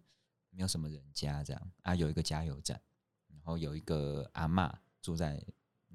[0.50, 2.82] 没有什么人家这样啊，有一个加油站，
[3.30, 4.70] 然后有一个阿嬷
[5.02, 5.42] 住在。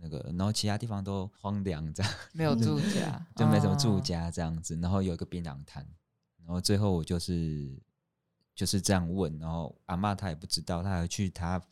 [0.03, 4.77] 那个，然后其他地方都荒凉，这样没有住家，就没什么住家这样子。
[4.77, 5.87] 然后有一个槟榔摊，
[6.39, 7.79] 然后最后我就是
[8.55, 11.63] 就是这样问，然后阿妈她也不知道，她还去她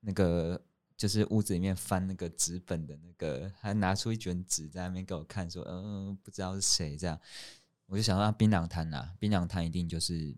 [0.00, 0.60] 那个
[0.96, 7.18] 就是屋子里面翻那个纸本的那个，还拿出一卷纸在那边给我看，说嗯不知道是谁这样。
[7.86, 10.34] 我就想到槟榔摊呐，槟榔摊一定就是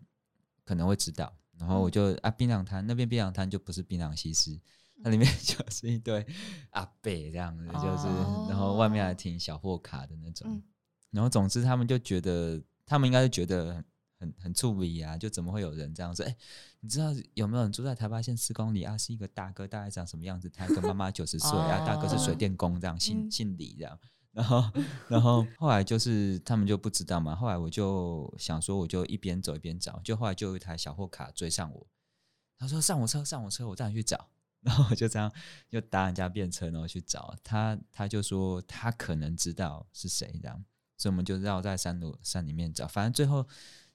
[0.65, 4.59] 可能会知道，然后我就啊槟榔摊那边槟榔摊就不是槟榔西施。
[4.97, 6.25] 那里面 就是一堆
[6.71, 8.07] 阿伯这样子，就是，
[8.49, 10.61] 然后外面还停小货卡的那种，
[11.11, 13.85] 然后总之他们就觉得，他们应该是觉得很
[14.19, 16.23] 很很触理啊，就怎么会有人这样子？
[16.23, 16.35] 哎，
[16.79, 18.97] 你知道有没有人住在台八线四公里啊？
[18.97, 20.49] 是一个大哥，大概长什么样子？
[20.49, 23.99] 他跟妈妈九十岁啊，大哥是水电工这样，姓姓李这样。
[24.31, 24.71] 然后，
[25.07, 27.35] 然后后来就是他们就不知道嘛。
[27.35, 31.87] 后来我就想说，我就一边走一边找，就后来就有一台小货卡追上我，
[32.57, 34.29] 他说上我车，上我车，我带你去找。
[34.67, 35.31] 然后我就这样
[35.69, 37.79] 就搭人家便车，然后去找他。
[37.89, 40.65] 他就说他可能知道是谁这样，
[40.97, 42.85] 所以我们就绕在山路山里面找。
[42.85, 43.47] 反正最后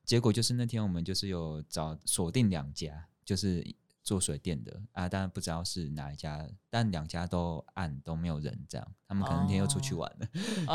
[0.03, 3.63] 结果就是那天我们就是有找锁定两家，就是
[4.03, 10.27] 做水电的啊，当然不知道是哪一家，但两家都暗都没有人这样，他们可能那天又出去玩了。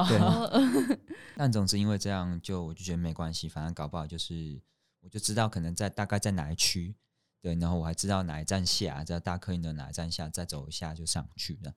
[0.07, 0.99] 对，
[1.35, 4.61] 但总之因为这样，就我就觉得没关系，反正搞不好就是
[5.01, 6.95] 我就知道可能在大概在哪一区。
[7.39, 11.73] 对，然后我还知道哪一站下，在大客运的哪一站下，再走一下就上去了。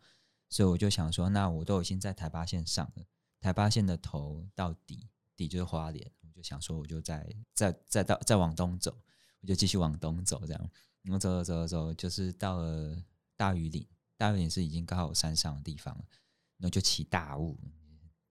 [0.49, 3.05] 所以我就想说，那我都已经在台八线上了，
[3.41, 6.11] 台八线的头到底，底就是花莲。
[6.23, 8.97] 我就想说，我就再再再到再往东走，
[9.43, 10.71] 我就继续往东走，这样。
[11.03, 12.97] 然后走走走走，就是到了
[13.37, 16.05] 大屿岭，大屿岭是已经刚好山上的地方了。
[16.57, 17.57] 然后就起大雾，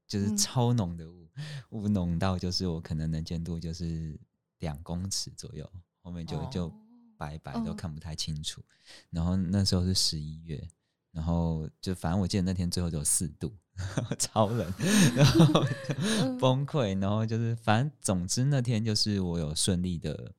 [0.08, 1.30] 就是超浓的雾，
[1.70, 4.20] 雾浓到就是我可能能见度就是
[4.58, 6.89] 两公尺左右，后面就就。
[7.20, 8.64] 白白都看不太清楚，
[9.10, 10.66] 然后那时候是十一月，
[11.12, 13.54] 然后就反正我记得那天最后只有四度，
[14.18, 14.74] 超冷，
[15.14, 15.66] 然后
[16.40, 20.34] 崩溃，然后就是反正总之那天就是我有顺利的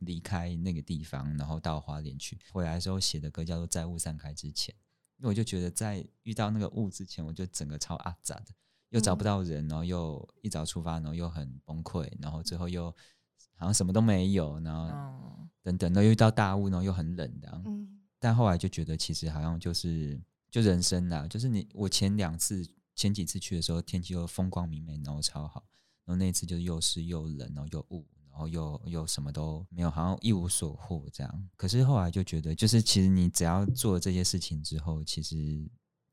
[0.00, 2.36] 离开那个地方，然后到花莲去。
[2.50, 4.74] 回来的时候写的歌叫做《在雾散开之前》，
[5.18, 8.46] 因为我就觉得在遇到那个雾之前，我就整个超阿杂的，
[8.88, 12.92] 又找不到人，然后又一早出发，然后又很崩溃，然后最后又。
[13.56, 17.62] 好像什么都没有，然后等等，那又遇到大雾，然后又很冷的。
[17.64, 25.64] 嗯，但后来就觉得其实好像就是就人生啦，就是你我前两次前几次去的时候，天气又风光明媚，然后超好。
[26.04, 31.48] 然后那次就是又湿又冷，然后又雾，然后又又什么都没有，好像一无所获这样。
[31.56, 35.66] 可是后来就觉得，就是其实你只要做这些事情之后，其实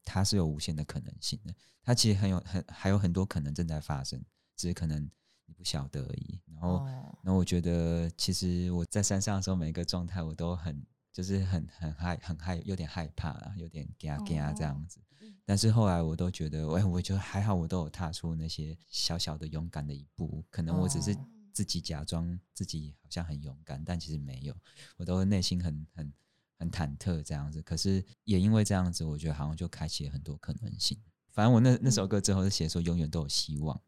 [0.05, 1.53] 它是有无限的可能性的。
[1.83, 4.23] 它其实很有很还有很多可能正在发生，
[4.55, 5.09] 只是可能。
[5.51, 6.85] 不晓得而已，然后，
[7.23, 14.99] 然后我觉得其实我在山上的时候，每一个状态我都很，就是很很害很害，有点害怕啦，有点惊惊这样子。
[15.45, 20.43] 但是后来我都觉得，哎，我觉得还好，我都有踏出那些小小的勇敢的一步。
[20.49, 21.15] 可能我只是
[21.51, 24.55] 自己假装自己好像很勇敢，但其实没有，
[24.97, 26.13] 我都内心很很
[26.57, 27.61] 很忐忑这样子。
[27.63, 30.97] 可是也因为这样子，我觉得好像就开启了很多可能性。
[31.31, 33.79] 反正我那那首歌之后是写说，永远都有希望。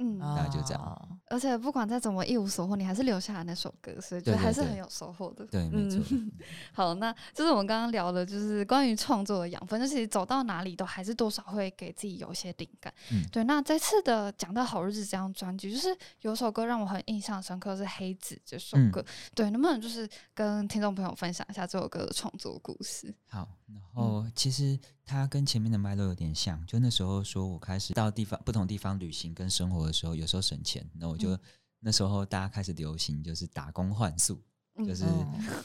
[0.00, 1.20] 嗯，大概就这样。
[1.26, 5.46] 而且不管再怎么一无所获，你还是留下了那首歌，所以觉得还是很有收获的。
[5.46, 6.02] 对，没错。
[6.72, 9.78] 好，那就是我们刚刚聊的，就是关于创作的养分。
[9.78, 12.92] 就其实走到哪里都还是多少会给自己有一些灵感。
[13.12, 13.44] 嗯，对。
[13.44, 19.04] 那这次的讲到好日子这张专辑，就是有首歌让我很印象深刻，是《黑子》这首歌。
[19.34, 23.14] 对，能不能就是跟听众朋友分享一下这首歌的创作故事？
[23.28, 24.78] 好，然后其实。
[25.10, 31.36] 它跟前面的脉络有点像，就那时候说我开始到地方不同地方旅行跟生活的时候，有时候省钱，那我就
[31.80, 34.40] 那时候大家开始流行就是打工换宿，
[34.86, 35.04] 就是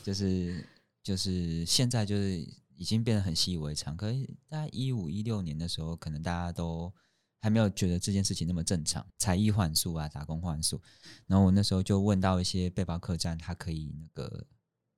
[0.01, 0.67] 就是
[1.03, 2.39] 就是现在就是
[2.75, 3.95] 已经变得很习以为常。
[3.95, 6.91] 可是大概一五一六年的时候，可能大家都
[7.39, 10.81] 还没有觉得这件事情那么正常，才艺换宿啊，打工换宿。
[11.27, 14.47] 然后我那时候就问到一些背包客栈，它可以那个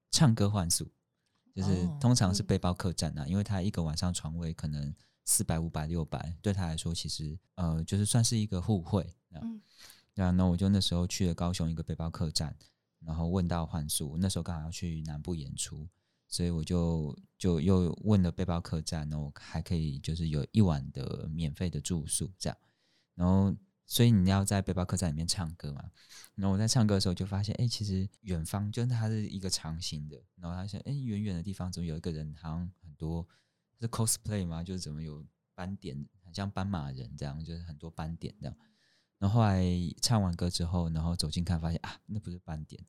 [0.09, 0.89] 唱歌换宿。
[1.57, 4.93] 就是通常是背包客栈啊，因为他一个晚上床位可能
[5.25, 9.03] 四百、五百、六百，对他来说其实呃就是算是一个互惠。
[9.31, 9.59] 嗯，
[10.13, 12.55] 对啊，那我就那时候去了高雄一个背包客栈，
[12.99, 15.89] 然后问到换宿，那时候刚好要去南部演出，
[16.27, 22.57] 所以我就就又问了背包客栈，然后还可以就是有一晚的免费的住宿这样，
[23.15, 23.51] 然后
[23.87, 25.89] 所以你要在背包客栈里面唱歌嘛。
[26.35, 33.27] 然后我在唱歌的时候就发现，哎，其实远方就是它是一个长形的，然后他想，哎，远远的地方怎么有一个人，好像很多
[33.79, 34.63] 是 cosplay 吗？
[34.63, 38.55] 就是怎么有斑点，很像斑马人这样，就是很多斑点这样。
[39.17, 39.63] 然后后来
[39.99, 42.79] 唱完歌之后，然后走近看，发现啊，那不是斑点，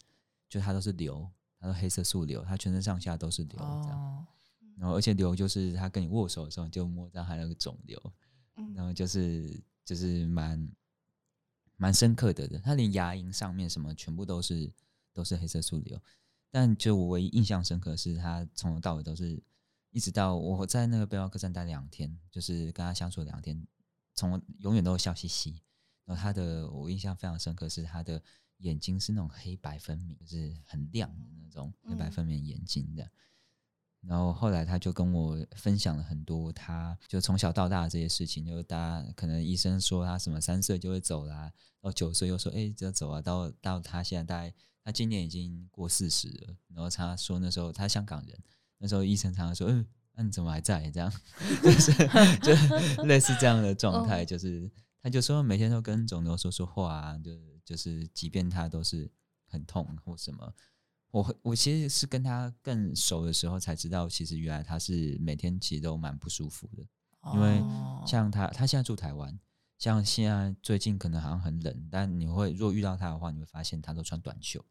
[0.46, 1.26] 就它都是瘤，
[1.58, 4.26] 它是黑色素瘤，它全身上下都是瘤这样。
[4.76, 8.12] 然后而且瘤就是他跟你握手的时候，就摸到他那个肿瘤，
[8.74, 10.70] 然后就是就是蛮
[11.78, 12.58] 蛮深刻的的。
[12.58, 14.70] 他连牙龈上面什么全部都是
[15.14, 15.98] 都是黑色素瘤，
[16.50, 19.42] 但就我唯一印象深刻是他从头到尾都是，
[19.90, 23.66] 一直到我在那个背包客栈待两天，就是跟他相处两天，
[24.14, 25.62] 从永远都笑嘻嘻。
[26.04, 28.22] 然后他的我印象非常深刻是他的
[28.58, 33.10] 眼睛是那种黑白分明，就是很亮的那种黑白分明眼睛的。
[34.00, 46.56] 然后后来他就跟我分享了很多，他就从小到大这些事情，就大家可能医生说他什么三岁就会走啦，到九岁又说哎就要走啊，到到他现在大概他今年已经过四十了。
[46.74, 48.38] 然后他说那时候他香港人，
[48.78, 51.12] 那时候医生常常说嗯，那你怎么还在这样？
[51.62, 51.92] 就是
[52.38, 52.54] 就
[53.04, 54.70] 类似这样的状态，就是。
[55.00, 57.30] 他就说每天都跟肿瘤说说话啊，就
[57.64, 59.08] 就是即便他都是
[59.46, 60.52] 很痛或什么，
[61.11, 66.87] 我我其实是跟他更熟的时候才知道，其实原来他是每天其实都蛮不舒服的，
[67.35, 67.62] 因为
[68.07, 69.38] 像他他现在住台湾，
[69.79, 74.64] 像现在最近可能好像很冷，但你会如果遇到他的话，你会发现他都穿短袖，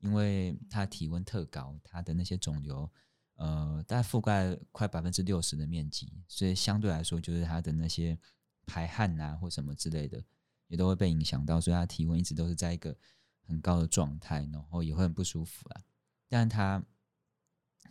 [0.00, 2.90] 因为他体温特高，他的那些肿瘤
[3.36, 8.18] 呃大概覆盖快百分之六十的面积，所以相对来说就是他的那些。
[8.64, 10.22] 排汗啊，或什么之类的，
[10.68, 12.96] 也都会被影响到，所以他体温一直都是在一个
[13.42, 15.82] 很高的状态，然后也会很不舒服啊。
[16.28, 16.82] 但他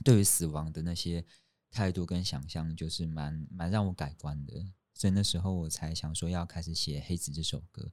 [0.04, 1.24] 对于死亡的那些
[1.70, 4.66] 态度跟想象，就是蛮蛮让我改观的。
[4.94, 7.92] 所以那时候我才想说要开始写《黑子》这首歌，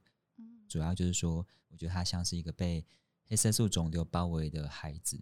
[0.67, 2.85] 主要就是说，我觉得他像是一个被
[3.25, 5.19] 黑色素肿瘤包围的孩子。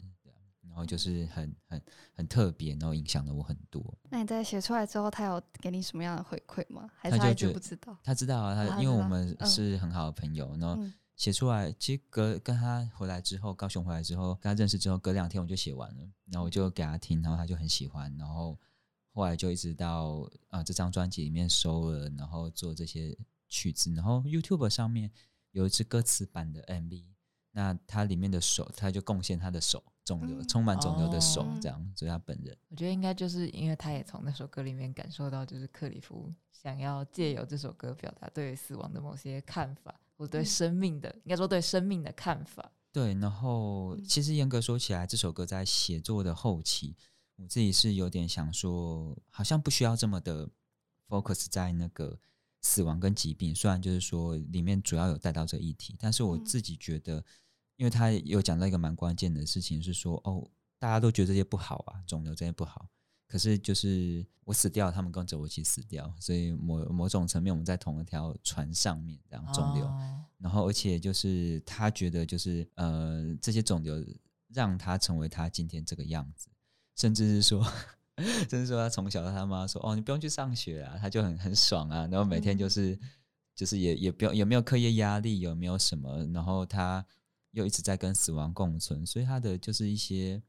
[0.70, 1.82] 然后就是很很
[2.14, 3.98] 很特别，然后影响了我很多。
[4.12, 6.88] 那你在写出来之后，他有给你什么样的回馈吗？
[6.98, 7.98] 还是他就不知道？
[8.04, 10.56] 他知道啊，他因为我们是很好的朋友。
[10.58, 10.78] 然后
[11.18, 16.10] 写出来，其实隔跟他回来之后，高雄回来之后，跟他认识之后，隔两天我就写完了。
[16.32, 18.16] 然后我就给他听，然后他就很喜欢。
[18.18, 18.58] 然后
[19.12, 23.18] 后来就一直到啊这张专辑里面收了，然后做这些
[23.50, 23.92] 曲子。
[23.94, 25.12] 然后 YouTube 上面
[25.52, 27.04] 有一支歌词版的 MV，
[27.52, 29.84] 那他里面的手，他就贡献他的手。
[30.06, 42.74] 肿瘤充满肿瘤的手，这样，所以他本人，我觉得应该就是因为他也从那首歌里面感受到，就是克里夫想要借由这首歌表达对死亡的某些看法，或对生命的，应该说对生命的看法。
[42.92, 46.96] 对，然后其实严格说起来，这首歌在写作的后期，
[47.36, 50.50] 我自己是有点想说，好像不需要这么的
[51.08, 52.20] focus 在那个
[52.62, 57.24] 死亡跟疾病，虽然就是说里面主要有带到这议题，但是我自己觉得。
[57.78, 60.50] 因为他有讲到一个蛮关键的事情，是说哦，
[60.80, 62.90] 大家都觉得这些不好啊，肿瘤这些不好。
[63.28, 69.86] 可是就是我死掉，他们跟着我一起死掉，所以某某种层面，我们在同一条船上面这样肿瘤。
[70.38, 74.04] 然后而且就是他觉得就是呃，这些肿瘤
[74.54, 76.48] 让他成为他今天这个样子，
[76.96, 77.64] 甚至是说，
[78.18, 82.98] 甚至说他从小他妈说哦，你不用去上学啊，他就很很爽啊，然后每天就是
[83.56, 87.06] 就是也也不用有没有课业压力，有没有什么，然后他。
[87.52, 90.40] 又一直在跟死亡共存，所以他的就是一些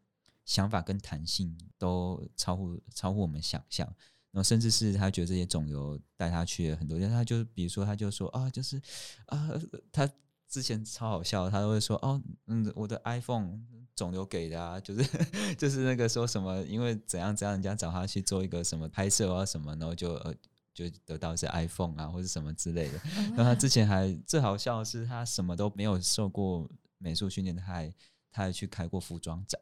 [0.48, 3.86] 想法跟弹性都超乎超乎我们想象，
[4.30, 8.80] 然后甚至是他觉得这些肿瘤带他去了很多地方，他就比如说他就说啊，就是
[9.26, 9.50] 啊，
[9.92, 10.10] 他
[10.48, 13.60] 之前超好笑，他都会说哦，嗯，我的 iPhone
[13.94, 15.04] 肿瘤给的啊，就是
[15.58, 20.34] 就是那个说什么，因为怎样怎样，人家找他去做一个什么拍摄啊什么，然后就呃
[20.72, 22.98] 就得到是 iPhone 啊或者什么之类的，
[23.36, 26.66] 然后他之前还最好笑的是他什么都没有受过。
[27.00, 27.94] 美术训练，他还
[28.32, 29.60] 他还去开过服装展，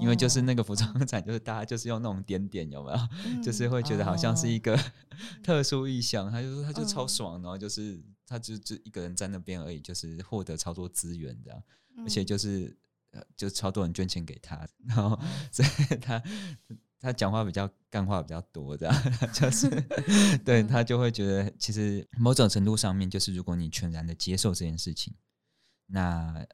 [0.00, 3.42] 因为就是那个服装展，就是大家就是用那种点点，有没有？
[3.42, 4.78] 就是会觉得好像是一个
[5.44, 11.62] 特殊意象，他就说他就超爽，然后就是他就就一个人在那边而已，就是获得超多资源这样，
[11.98, 12.74] 而且就是
[13.10, 15.18] 呃，就超多人捐钱给他，然后
[15.52, 16.22] 所以他
[16.98, 18.94] 他讲话比较干话比较多，这样
[19.32, 19.68] 就是
[20.44, 25.14] 对他就会觉得，其实某种程度上面，就是如果你全然的接受这件事情。
[25.92, 26.46] 那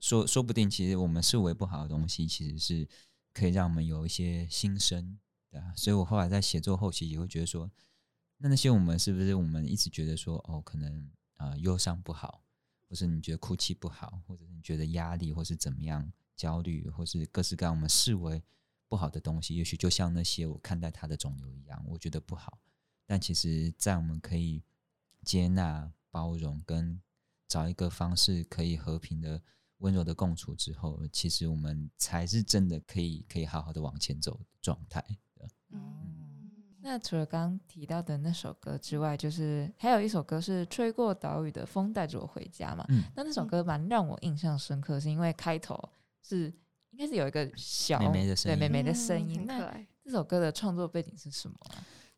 [0.00, 2.88] 说说不定，其实我们视为不好的东西，其实是
[3.32, 5.18] 可以让我们有一些新生，
[5.50, 5.72] 对啊。
[5.76, 7.70] 所以我后来在写作后期也会觉得说，
[8.38, 12.42] 那那些我们是不是我们一直觉得说，哦，可能啊忧伤不好，
[12.88, 18.42] 或是你觉得哭泣不好，或者是你觉得压力，或是怎么样焦虑，或是各式各样我们视为
[18.88, 22.58] 不好的东西，也许就像那些我看待他的肿瘤一样，我觉得不好。
[23.06, 24.62] 但其实，在我们可以
[25.24, 27.00] 接纳包容，跟
[27.46, 29.42] 找一个方式可以和平的、
[29.80, 35.04] 温柔的共处之后，其实我们才是真的可以可以好好的往前走的状态。
[35.72, 36.50] 嗯，
[36.80, 42.84] 那除了刚刚提到的那首歌之外，就是还有一首歌是《吹过岛屿的风带着我回家》嘛。
[42.88, 45.78] 嗯，那那首歌蛮让我印象深刻，是因为开头
[46.22, 46.52] 是
[46.90, 49.44] 应该是有一个小妹妹的声音，对妹妹的声音。
[49.46, 49.72] 那
[50.04, 51.56] 这首歌的创作背景是什么？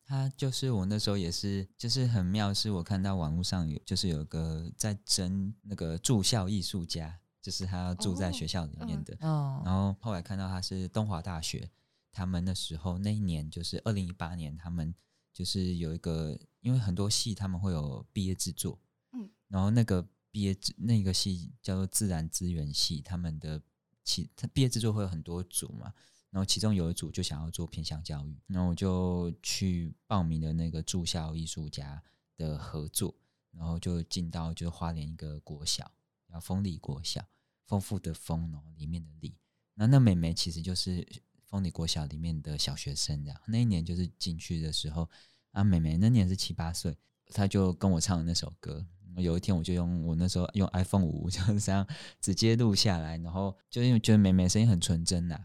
[0.05, 9.15] 他就是我那时候也是，就是很妙，是我看到网络上有，就是有个在争那个住校艺术家，就是他住在学校里面的。
[9.21, 9.61] 哦。
[9.65, 11.69] 然后后来看到他是东华大学，
[12.11, 14.95] 他们那时候那一年就是二零一八年，他们
[15.33, 18.79] 就是有一个，因为很多系他们会有毕业制作，
[19.13, 19.29] 嗯。
[19.49, 23.61] 然后那个毕业制那个系叫做自然资源系，他们的
[24.03, 25.93] 其他毕业制作会有很多组嘛。
[26.31, 32.03] 然后其中有一组就想要做偏向教育，然后我就去报名的那个住校艺术家
[32.39, 33.15] 的合作，
[33.51, 35.91] 然后就进到就花莲一个国小，
[36.33, 37.25] 叫丰里国小，
[37.67, 39.37] 丰富的丰哦里面的里，
[39.75, 41.07] 那那美眉其实就是
[41.47, 43.41] 丰里国小里面的小学生这样。
[43.47, 45.09] 那一年就是进去的时候，
[45.51, 48.87] 啊美眉那年是七八岁，她就跟我唱了那首歌。
[49.17, 51.87] 有一天我就用我那时候用 iPhone 五 就是这样
[52.19, 55.39] 直接录下来，然后就因为觉得美眉声音很纯真呐。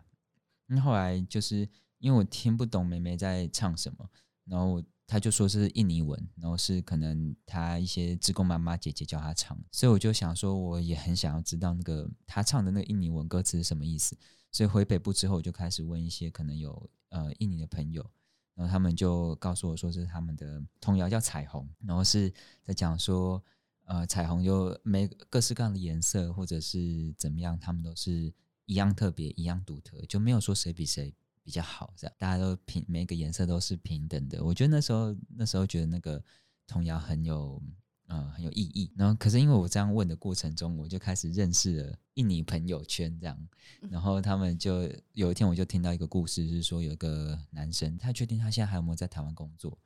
[0.68, 4.10] 那后来就是因为我听不懂妹妹在唱什么，
[4.46, 14.16] 然后我他就说是印尼文，然后是可能他一些职工妈妈姐姐教他唱，所以我就想说我也很想要知道那个他唱的那个印尼文歌词是什么意思。
[14.52, 18.06] 所以回北部之后，我就开始问一些可能有呃印尼的朋友，
[18.54, 22.32] 然后他们就告诉我说是他们的童谣叫彩虹，然后是
[22.62, 23.42] 在讲说
[23.86, 28.34] 呃彩虹就每各式各样的颜色或者是怎么样，他们都是。
[28.70, 31.16] 一样特别，一样独特，就没有说谁比谁
[31.48, 34.44] 比较好，这样大家都平，每个颜色都是平等的。
[34.44, 36.22] 我觉得那时候，那时候觉得那个
[36.68, 37.64] 童谣很有，
[38.10, 38.92] 嗯，很有意义。
[38.98, 43.48] 然后，可是因为我这样问的过程中，我就开始认识了印尼朋友圈，这样。
[43.90, 49.80] 然后他们就有一天，我就听到一个故事，是说有一个男生，他确定他现在还有没有在台湾工作。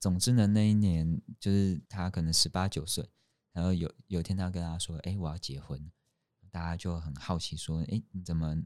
[0.00, 3.08] 总之呢，那一年就是他可能十八九岁，
[3.52, 5.88] 然后有有一天他跟他说：“哎，我要结婚。”
[6.50, 8.60] 大家就很好奇，说：“哎，你怎么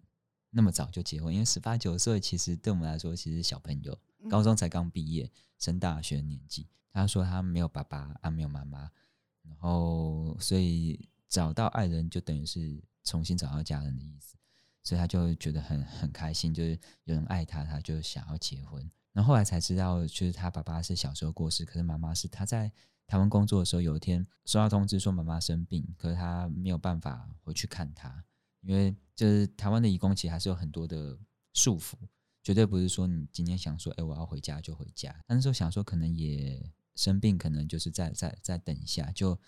[0.51, 1.33] 那么早就结婚？
[1.33, 8.91] 因为十八九岁其实对我们来说，其实小朋友，高中才刚毕业，升大学的年纪。”他说：“他没有爸爸，啊，没有妈妈，
[9.43, 14.37] 然后所以找到爱人就等于是重新找到家人的意思，
[14.83, 18.91] 所以他就觉得很很开心，就是有人爱他，他就想要结婚。
[19.13, 22.73] 然后后来才知道，就是他爸爸是小时候过世，可是妈妈是他在。”
[23.09, 28.23] 台湾工作的时候，有一天收到通知说妈妈生病，可是他没有办法回去看她，
[28.69, 31.19] 因为就是台湾的义工其实还是有很多的
[31.55, 31.95] 束缚，
[32.43, 35.19] 绝对不是说你今天想说，哎，我要回家就回家。
[35.27, 39.41] 那时候想说，可能也生病，可能就是再再再等一下，就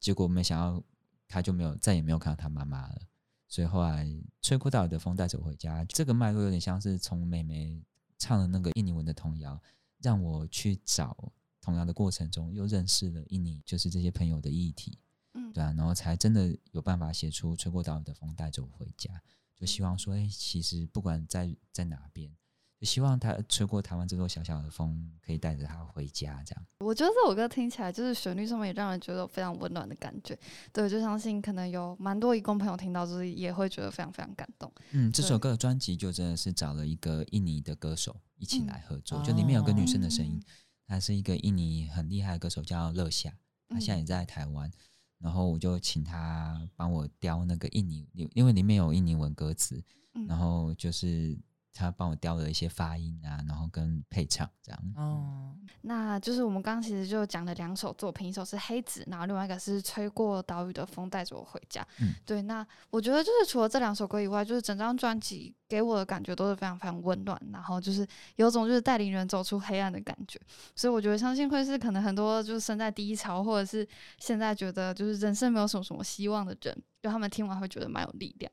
[0.00, 0.82] 结果没想到
[1.28, 3.02] 他就没有再也没有看到他妈妈了。
[3.46, 7.78] 所以后来吹过岛的风带走回家，这个脉络有点像是从妹妹
[8.16, 9.62] 唱的那个印尼文的童谣，
[10.00, 11.32] 让我去找。
[11.60, 15.00] 童谣的过程中，又认识了印尼，就是这些朋友的议题，
[15.36, 19.12] 嗯，对啊，然后才真的有办法写出《吹过岛屿的风带着我回家》，
[19.54, 22.30] 就希望说，哎，其实不管在在哪边，
[22.78, 26.42] 就希望他吹过台湾这座小小的风，可以带着他回家。
[26.44, 30.38] 这样，我觉得这首歌听起来就是旋律上面也让人觉得非常温暖的感觉。
[30.72, 34.70] 对，就相信可能有蛮多义工朋友听到，就是也会觉得非常非常感动。
[34.92, 40.42] 嗯，这首歌的专辑就真的是找了一个印尼的歌手一起来合作，就里面有个女生的声音。
[40.86, 43.32] 她是一个印尼很厉害的歌手，叫乐夏，
[43.68, 44.70] 她现在也在台湾。
[45.18, 49.82] 然后我就请他帮我雕那个印尼，因为里面有印尼文歌词，
[50.28, 51.38] 然后就是。
[51.76, 54.82] 他帮我雕了一些发音啊，然后跟配唱这样。
[54.96, 61.86] 哦，那就是我们刚刚其实就讲了两首作品，一首是黑子，然后另外一个是吹过岛屿的风带着我回家。
[62.00, 62.42] 嗯，对。
[62.42, 68.06] 那我觉得就是除了这两首歌以外，就是整张专辑给我的感觉都是非常非常温暖，然后就是
[68.36, 70.40] 有种就是带领人走出黑暗的感觉。
[70.74, 73.86] 所以我觉得相信会是可能很多就是身在低潮，或者是
[74.18, 78.50] 现在觉得就是人生没有什么什么希望的人，就他们听完会觉得蛮有力量。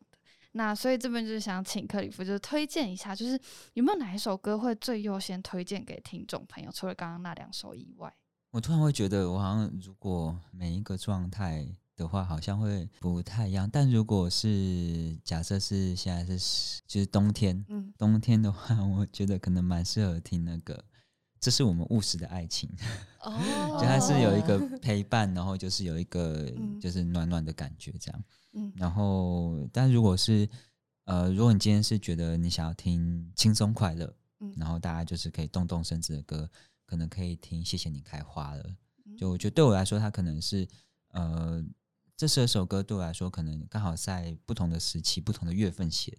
[0.53, 3.39] 那所以这边就是想请克里夫，就是推荐一下，就是
[3.73, 6.71] 有没有哪一首歌会最优先推荐给听众朋友？
[6.71, 8.13] 除了刚刚那两首以外，
[8.51, 13.67] 我突然会觉得，我好像如果每一个状态的话，好像会不太一样。
[13.67, 20.85] 但如果是假设是现在是就是冬天，嗯，冬天的话， 我觉得可能蛮适合听那个。
[21.43, 22.69] 这是我们务实的爱情，
[23.19, 23.35] 哦，
[23.77, 28.23] 就它是有一个陪伴，然后就是有一个就是暖暖的感觉这样，
[28.53, 30.47] 嗯，然后但如果是
[31.03, 36.49] 呃，如果你今天是觉得你想要听轻松快乐，嗯，然后大家就是可以动动身子的歌，
[36.85, 38.63] 可能可以听谢谢你开花了，
[39.17, 40.65] 就我觉得对我来说，它可能是
[41.09, 41.61] 呃，
[42.15, 46.17] 这十二首歌对我来说，可能刚好在不同的时期、不同的月份写，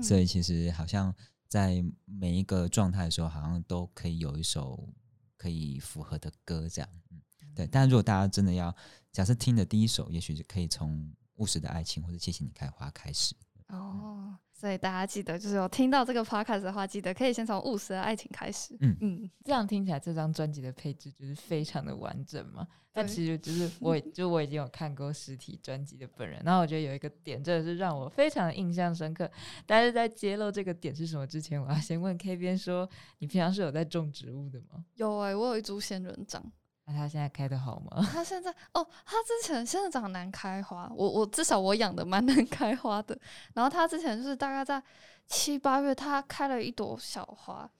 [0.00, 1.12] 所以其实好像
[1.50, 4.88] 在每一个状态的时候，好像都可以有一首
[5.36, 6.88] 可以符合的歌这样。
[7.10, 7.20] 嗯，
[7.56, 7.66] 对。
[7.66, 8.74] 但如果大家真的要
[9.10, 13.34] 假设听的第一首，也许是可以从务实的爱情或者谢谢你开花开始。
[13.66, 14.38] 哦。
[14.60, 18.76] 所以大家记得，就是有听到这个 podcast 的话，记得可以先从务实的爱情开始。
[18.80, 22.68] 嗯嗯，这样听起来这张专辑的配置就是非常的完整嘛。
[22.92, 29.30] 但其实就是我，就我已经有看过实体专辑的本人，然后我觉得有一个点真的是让我非常的印象深刻。
[29.64, 32.86] 但是在揭露这个点是什么之前，我要先问 K 边说，
[33.20, 34.84] 你平常是有在种植物的吗？
[34.96, 36.44] 有哎，我有一株仙人掌。
[36.92, 38.02] 那他现在开的好吗？
[38.12, 43.16] 他现在哦，他之前现在长难开花，我我至少我养的蛮难开花的。
[43.54, 44.82] 然后他之前就是大概在
[45.28, 47.70] 七八月，他开了一朵小花，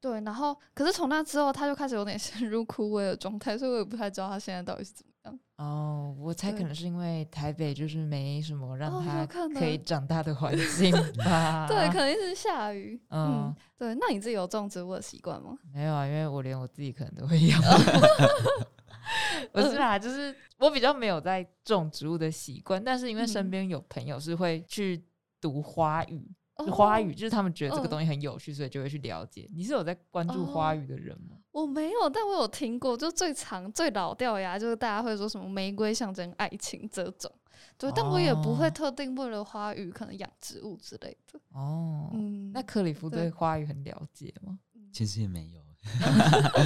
[0.00, 0.20] 对。
[0.22, 5.12] 然后可是从那之后，他就开始有点 陷入枯萎的状态，所以我也不太知道他现在到底是怎么。
[5.56, 9.24] 哦，我猜可能是因为台北就是没什么让它
[9.54, 11.66] 可以长大的环境 吧。
[11.68, 13.00] 对，可能是下雨。
[13.10, 13.94] 嗯，对。
[13.94, 15.56] 那你自己有种植物的习惯吗？
[15.72, 17.60] 没有啊，因为我连我自己可能都会养。
[19.52, 25.04] 不是啦，就是我比较没有在种植物的习惯，但是因为身边有朋友是会去
[25.40, 26.34] 读花语。
[26.54, 29.50] 花语就是他们觉得这个东西很有趣，所以就会去了解。
[29.52, 31.36] 你是有在关注花语的人吗？
[31.50, 37.30] 我没有，但我有听过，就最长、最老掉牙，就是大家会说什么玫瑰象征爱情这种。
[37.76, 41.40] 对，但我也不会特定为了花语可能养植物之类的。
[41.50, 44.58] 哦，嗯，那克里夫对花语很了解吗？
[44.92, 45.60] 其实也没有。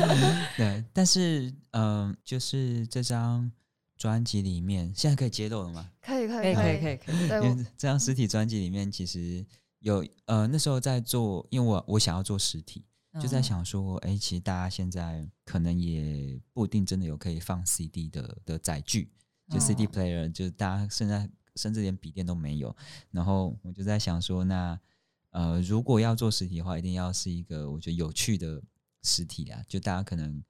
[0.56, 3.50] 对，但是嗯，就是这张
[3.96, 5.90] 专辑里面，现在可以揭露了吗？
[6.02, 7.16] 可以，可以，可以，可以，可以。
[7.48, 9.46] 因为这张实体专辑里面，其实。
[9.80, 12.84] 有呃，那时候在做，因为我我想要做实体，
[13.20, 19.12] 就在想说，哎，其实大家现在可能也不一定真的有可以放 CD 的的载具，
[19.48, 22.74] 就 CD player，就是大家现在甚至连笔电都没有。
[23.10, 24.78] 然后我就在想说，那
[25.30, 28.62] 呃，如果要做实体的话，一定要是一个我觉得有趣的
[29.02, 30.42] 实体啊，就大家可能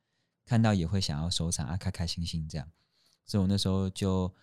[0.46, 2.68] 看到也会想要收藏啊，开开心心这样。
[3.26, 4.34] 所以我那时候就。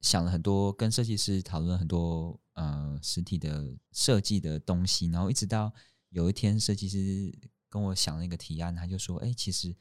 [0.00, 5.72] 想了很多，跟设计师讨论很多呃实体的设计的东西，然后一直到
[6.08, 7.32] 有一天，设计师
[7.68, 9.74] 跟我想了一个提案，他就说：“哎，其实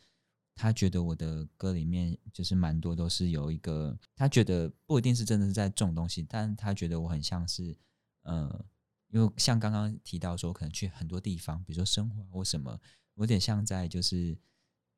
[0.55, 7.77] 他觉得我的歌里面就是蛮多都是有一个，他觉得不一定是真的是在种东西，但他觉得我很像是
[8.23, 8.65] 呃，
[9.09, 12.79] 因为像刚刚提到说，可能去很多地方，比如说生活或什么，
[13.15, 14.35] 有点像在就是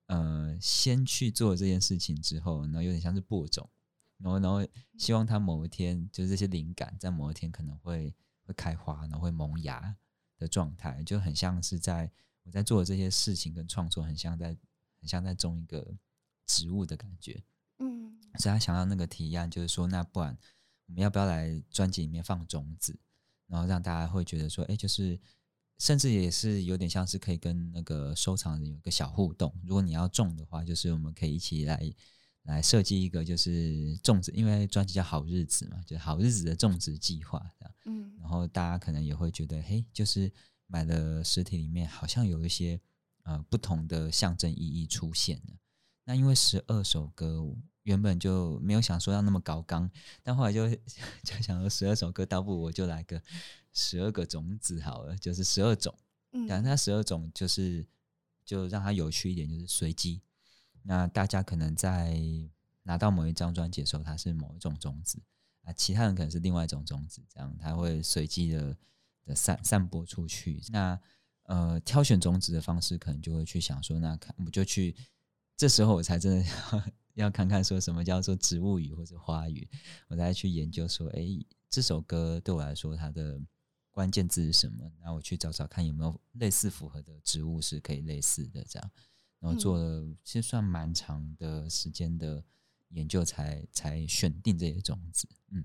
[0.07, 3.69] 呃先去做这件事情之后，然后有点像是播种。”
[4.25, 4.67] 然后，然后
[4.97, 8.11] 希望它某一天，就是这些灵感在某一天可能会
[8.43, 9.95] 会开花，然后会萌芽
[10.39, 12.11] 的状态，就很像是在
[12.41, 14.47] 我在做的这些事情跟创作，很像在
[14.99, 15.95] 很像在种一个
[16.47, 17.43] 植物的感觉。
[17.77, 20.35] 嗯，所以他想到那个提案，就是说，那不然
[20.87, 22.97] 我们要不要来专辑里面放种子，
[23.45, 25.19] 然后让大家会觉得说，哎，就是
[25.77, 29.53] 甚至也是有点像是可以跟那个收藏人有个小互动。
[29.63, 31.93] 如果你要种的话，就是我们可以一起来。
[32.45, 37.75] 来设计一个就是种植，因为专辑叫好日子嘛，就好日子的种植计划这样。
[37.85, 40.31] 嗯，然后大家可能也会觉得，嘿，就是
[40.67, 42.79] 买了实体里面好像有一些
[43.23, 45.53] 呃不同的象征意义出现了。
[46.05, 49.89] 那因为十二首歌原本就没有想说要那么高纲，
[50.21, 50.69] 但后来就
[51.23, 53.21] 就想说十二首歌倒不如我就来个
[53.73, 55.93] 十二个种子好了，就是十二种。
[56.31, 57.85] 嗯，但它十二种就是
[58.45, 60.21] 就让它有趣一点，就是随机。
[60.87, 62.15] 那大家可能在
[62.83, 65.19] 拿到某一张专辑的时候，它是某一种种子
[65.63, 68.77] 啊，其他人可能是另外一种种子，这样它会随机的
[69.25, 70.61] 的散散播出去。
[70.69, 70.99] 那
[71.43, 74.95] 呃，挑选种子的方式，可能就会去想说，那看我就去，
[75.57, 76.83] 这时候我才真的要
[77.25, 79.67] 要看看说什么叫做植物语或者花语，
[80.07, 81.21] 我再去研究说，哎，
[81.69, 83.39] 这首歌对我来说它的
[83.89, 84.91] 关键字是什么？
[85.01, 88.91] 那我去找找看有没有类似符合的植物是可以类似的这样。
[89.45, 92.43] 然后做了其实算蛮长的时间的
[92.89, 95.27] 研究，才才选定这些种子。
[95.51, 95.63] 嗯，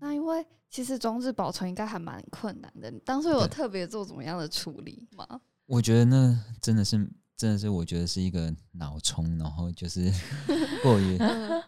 [0.00, 5.42] 那因为其实种子保存应该还蛮困难的，当时有特别做怎么样的处理吗？
[5.66, 6.96] 我觉得那真的是
[7.36, 10.10] 真的是我觉得是一个脑充，然后就是
[10.82, 11.18] 过于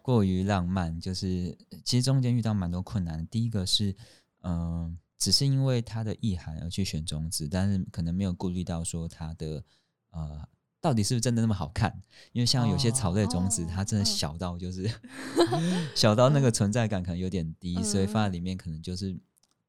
[0.01, 1.55] 过于浪漫，就是
[1.85, 3.27] 其实中间遇到蛮多困难。
[3.27, 3.95] 第一个是
[4.41, 9.63] 嗯，只是因为它的意涵而去选种子，但是可能没有顾虑到说它的
[10.09, 10.49] 呃。
[10.81, 12.01] 到底是不是真的那么好看？
[12.33, 14.89] 因为像有些草类种子，它真的小到就是
[15.95, 19.13] 小到那个存在感可能有点低，所以放在里面可能就是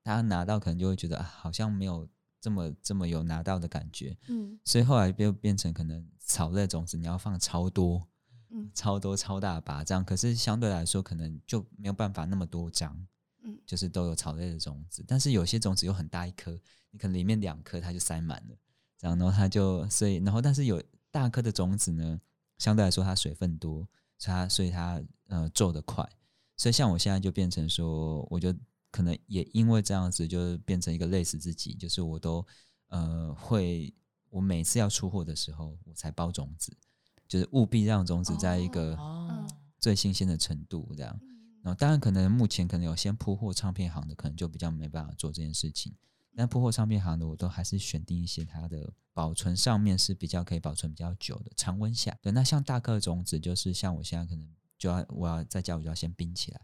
[0.03, 2.07] 大家拿到可能就会觉得啊，好像没有
[2.39, 4.15] 这么这么有拿到的感觉。
[4.27, 8.07] 嗯，所以后来就变成可能草类种子你要放超多，
[8.51, 12.95] 嗯，超多超大把这样，可是相对来说可能就没有办法那么多张，
[13.43, 16.51] 嗯，就是都有草类的种子，但是有些种子有很大一颗，
[16.91, 18.55] 你可能里面两颗它就塞满了，
[18.97, 20.81] 这样，然后它就所以，然后但是有
[21.11, 22.19] 大颗的种子呢，
[22.57, 23.87] 相对来说它水分多，
[24.19, 26.07] 它所以它呃皱得快，
[26.57, 28.53] 所以像我现在就变成说，我就
[28.91, 32.45] 可能也因为这样子，就变成一个累死自己，就是我都
[32.87, 33.93] 呃会。
[34.31, 36.71] 我每次要出货的时候，我才包种子，
[37.27, 38.95] 就是务必让种子在一个
[39.79, 41.19] 最新鲜的程度这样。
[41.63, 45.95] 然后当然可能目前可能有先铺货唱片行的，可能就比较没办法做这件事情。
[46.35, 52.17] 但铺货上面行的，我都还是选定一些它的保存上面是比较可以保存比较久的，常温下。
[52.21, 56.61] 对，那像大颗种子，就是像我现在可能就要我要在家，我就要先冰起来，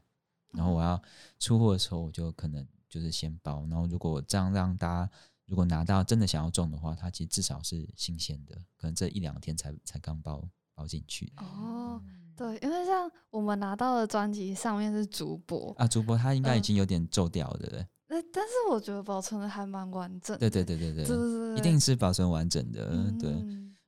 [0.53, 1.01] 然后我要
[1.39, 3.67] 出货的时候，我就可能就是先包。
[3.69, 5.11] 然后如果这样让大家。
[5.47, 10.43] 如果拿到真的想要种的话，它其实至少是新鲜的，可能这一两天才才刚包
[10.73, 11.31] 包进去。
[11.37, 12.01] 哦，
[12.35, 17.87] 对，因为像我们拿到的专辑上面是竹箔啊，竹箔它应该已经有点皱掉的。
[18.15, 20.39] 那但是我觉得保存的还蛮完整。
[20.39, 23.11] 对对对对对，一定是保存完整的。
[23.19, 23.29] 对，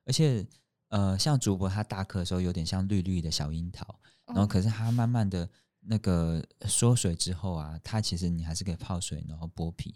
[0.04, 0.46] 而且
[0.88, 5.48] 呃，像竹柏它大颗的时候有点像绿绿的小樱桃，然后可是它慢慢的
[5.80, 9.94] 那个缩水之后啊，它其实你还是可以泡水，然后剥皮。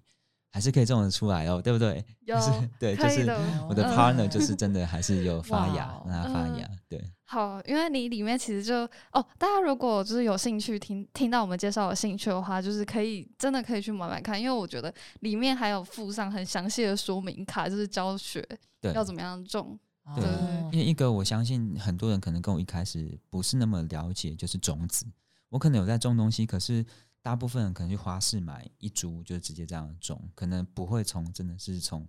[0.52, 2.04] 还是可以种得出来哦，对不对？
[2.26, 2.36] 有，
[2.78, 3.22] 对，就是
[3.66, 6.68] 我的 partner，就是真的还是有发芽，让它发芽。
[6.90, 8.74] 对，好，因为你里面其实就
[9.12, 18.46] 哦，大家如果就是有兴趣听听到我们介绍有兴趣的话，就是可以真的可以去买买看，因为我觉得里面还有附上很详细的说明卡，就是教学
[18.94, 19.78] 要怎么样种。
[20.14, 20.24] 对，
[20.70, 25.06] 因为一个我相信很多人可能跟我一开始不是那么了解，就是种子，
[25.48, 26.84] 我可能有在种东西，可是。
[27.22, 32.06] 大部分人可能去花市买一株，就直接这样种，可能不会从真的是从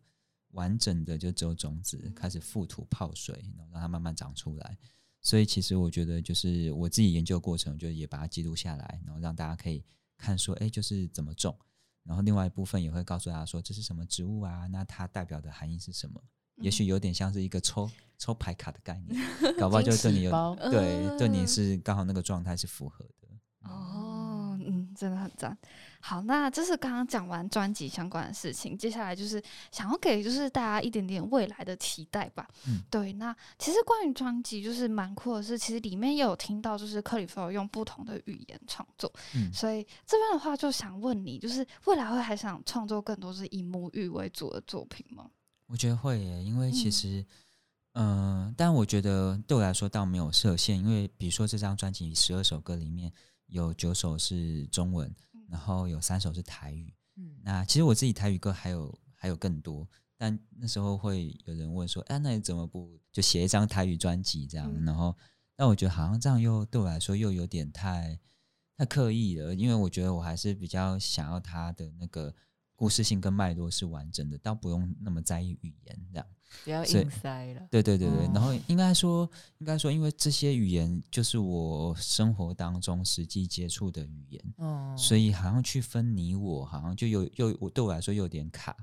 [0.49, 4.77] 完整的就只有种子开始覆土泡水，然后让它慢慢长出来。
[5.21, 9.85] 所以其实我觉得，就是我自己研究过程，就也把它记录下来，然后让大家可以
[10.17, 11.55] 看说，哎，就是怎么种。
[12.03, 14.67] 然后另外一部分也会告诉大家说，这是什么植物啊？
[14.67, 16.21] 那它代表的含义是什么？
[16.57, 19.19] 也许有点像是一个抽抽牌卡的概念，
[19.57, 23.27] 搞不好就对你有对对你是刚好那个状态是符合的。
[24.93, 25.57] 真的很赞。
[25.99, 29.41] 好，那这是刚刚讲完专辑相关的事情，接下来就是
[29.71, 32.45] 想要给就是大家一点点未来的期待吧。
[32.67, 33.13] 嗯，对。
[33.13, 39.09] 那其实关于专辑就是蛮酷的是，其实里面也有听到就是克里夫用不同的语言创作。
[39.33, 45.29] 嗯，所以这边的话就想问你，就是未来会还想创作更多是以母语为主的作品吗？
[45.67, 47.25] 我觉得会耶，因为其实，
[47.93, 53.09] 嗯，但我觉得对我来说倒没有设限，因为比如说这张专辑十二首歌里面。
[53.53, 55.13] 有九首是中文，
[55.47, 56.91] 然后有三首是台语。
[57.17, 59.87] 嗯，那其实我自己台语歌还有还有更多，
[60.17, 65.15] 但那时候会有人问说：“哎，那你怎么不就写一张台语专辑这样？”然后，
[65.55, 68.19] 但我觉得好像这样又对我来说又有点太
[68.75, 72.33] 太刻意了，因为我觉得我还是比较想要他的那个
[72.83, 76.27] 故事性跟脉络是完整的，倒不用那么在意语言这样。
[76.65, 77.65] 不要硬塞了。
[77.71, 79.29] 对对对对，然后应该说，
[79.59, 88.75] 应该说，因为这些语言就是我生活当中实际接触的语言，哦，所以好像去分你我，好像就有又我对我来说有点卡，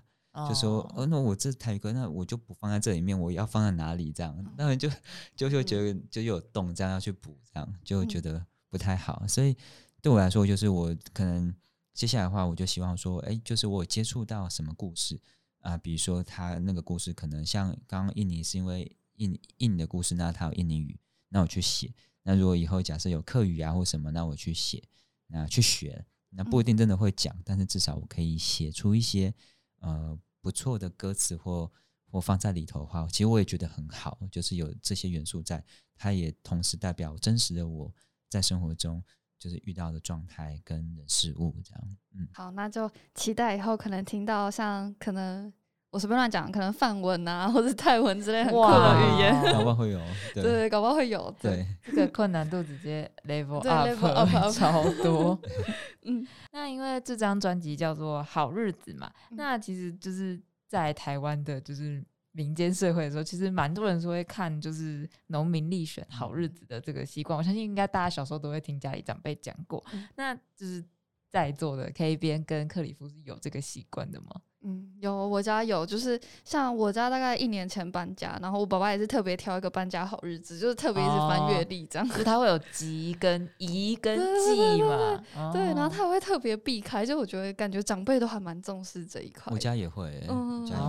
[0.49, 4.11] 就说，哦，那我这台语歌，那我就不放在这里面，我要放在哪里？
[4.13, 4.89] 这样，那就
[5.37, 9.27] 就就觉得就有洞，这样要去补，这样就觉得不太好。
[9.29, 9.55] 所以
[10.01, 11.55] 对我来说，就是我可能
[12.01, 15.21] 接下来的话，我就希望说，哎，就是我接触到什么故事。
[15.59, 20.99] 啊，比如说他那个故事，可能像刚刚印尼是因为印印尼的故事，那他有印尼语，
[21.29, 21.93] 那我去写。
[22.23, 24.83] 那如果以后假设有客语啊或什么，那我去写，
[25.27, 29.35] 那去学，那不一定真的会讲，但是至少我可以写出一些
[29.81, 31.71] 呃不错的歌词或
[32.07, 35.63] 或放在里头的话，其实我也觉得很好，就是有这些元素在，
[35.99, 37.95] 它也同时代表真实的我
[38.31, 39.05] 在生活中。
[39.41, 41.83] 就是遇到的状态跟人事物这样，
[42.15, 45.51] 嗯，好，那就期待以后可能听到像可能
[45.91, 50.01] 我随便乱讲，可能梵文啊或者泰文之类很酷的语言，搞不好会有，
[50.35, 55.41] 对，搞不好会有，对， 这个困难度直接 level up 超多，
[56.03, 60.39] 嗯，那因为这张专辑叫做《好日子》嘛，那其实就是
[60.69, 62.05] 在台湾的，就是。
[62.33, 67.37] 民间社会的时候，其实蛮多人说会看，就是农民力选好日子的这个习惯。
[67.37, 69.85] 我相信应该大家小时候都会听家里长辈讲过。
[70.17, 70.85] 那就是
[71.29, 74.29] 在座的 K 边跟克里夫是有这个习惯的吗？
[74.63, 89.51] 嗯，有，我家有，就是像我家大概一年前搬家，然后我爸爸也是特别挑一个搬家好日子，就是特别是翻月历这样，就他会有吉跟宜跟忌嘛，对，然后他会特别避开，就我觉得感觉长辈都还蛮重视这一块。
[89.51, 90.87] 我家也会，嗯，家也会，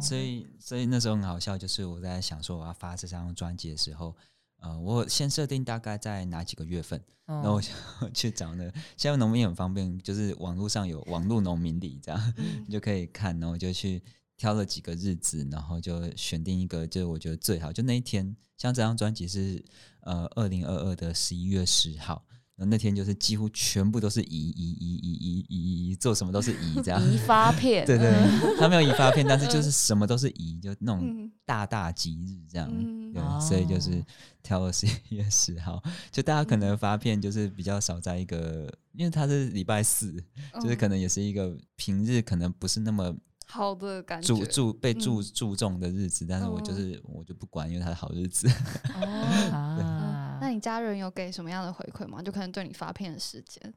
[0.00, 4.16] 所以所以那时候很好笑，就是我在想说我要发这张专辑的时候，
[4.60, 7.68] 呃，我先设定大概在哪几个月份，然后我就
[8.14, 8.64] 去找那。
[8.96, 12.34] 现在农民很方便，就是网络上有网络农民里这样，
[12.66, 14.02] 你就可以看，然后就去
[14.36, 18.36] 挑了几个日子，然后就选定一个，就是我觉得最好，就那一天。
[18.56, 19.64] 像这张专辑是
[20.02, 22.22] 呃二零二二的十一月十号。
[22.66, 27.02] 那天就是几乎全部都是移移移移移移移，做什么都是移 这样。
[27.02, 28.12] 移发片，对对，
[28.58, 32.68] 他没有移发片，但是就是什么都是移，就那种大大吉日这样。
[33.12, 34.04] 对，所以就是
[34.42, 35.82] 挑了十一月十号，
[36.12, 40.14] 就大家可能发片就是比较少在一个，因为它是礼拜四，
[40.60, 43.14] 就是可能也是一个平日可能不是那么
[43.46, 48.48] 好的感觉，注注被注注重的日子，但是我就是我就不管，因为它是好日子。
[48.94, 49.96] 哦。
[50.40, 52.22] 那你家人有给什么样的回馈吗？
[52.22, 53.74] 就可能对你发片的时间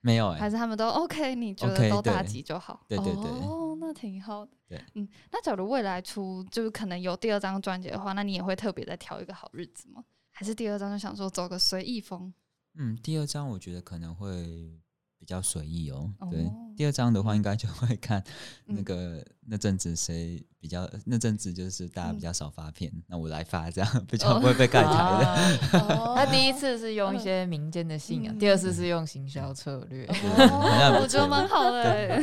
[0.00, 1.34] 没有，还是他们都 OK？
[1.34, 2.84] 你觉得都大吉就好？
[2.86, 4.52] 对对对，哦，那挺好的。
[4.68, 10.04] 对，嗯，那假如未来出就是可能有第二张专辑的话，那你也会特别再挑一个好日子吗？
[10.30, 12.32] 还是第二张就想说走个随意风？
[12.74, 14.80] 嗯，第二张我觉得可能会。
[15.26, 16.48] 比较随意哦，对。
[16.76, 18.22] 第二章的话，应该就会看
[18.66, 25.58] 那个那阵子谁比较，那阵子就是大家比较少发片，那我来发，这样比较不会被盖台的。
[26.14, 32.22] 他第一次是用一些民间的信仰，第二次是用行销策略，我觉得蛮好的。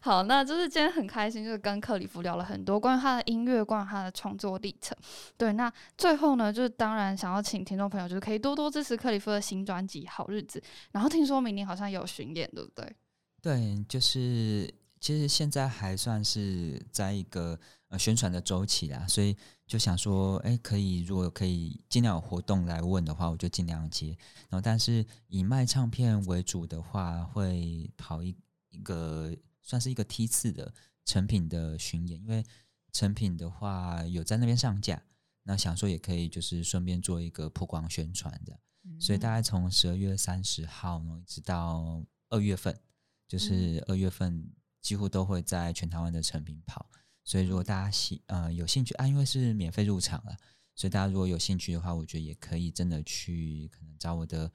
[0.00, 4.96] 好，那就是今天很开心，就是跟克里夫聊了很多关于他的音乐，关于他的创作历程。
[5.36, 10.60] 对，那最后呢，就是当然想要请听众朋友，就是可以多多支持克里夫的新专辑《好日子》。
[10.92, 12.96] 然后听说明年好像有巡演，对不对？
[13.42, 19.36] 对，就是其实现在还算是在一个呃宣传的周期啦，所以
[19.66, 24.16] 就想说，哎，可以如果可以尽量有活动来问的话，我就尽量接。
[24.48, 28.34] 然后，但是以卖唱片为主的话，会跑一
[28.70, 29.34] 一个。
[29.68, 30.72] 算是一个梯次的
[31.04, 32.42] 成品的巡演，因为
[32.90, 35.02] 成品的话有在那边上架，
[35.42, 38.58] 那想说也可以就是顺便做一个曝光宣传的，
[38.98, 42.80] 所以大概从十二月三十号呢，一直到二月份，
[43.28, 44.50] 就是二月份
[44.80, 46.88] 几乎都会在全台湾的成品跑，
[47.22, 50.34] 所以如果大家喜呃有兴趣啊，因为是免费入场了，
[50.74, 54.50] 所以大家如果有兴趣的话，我觉得也可以真的去可能找我的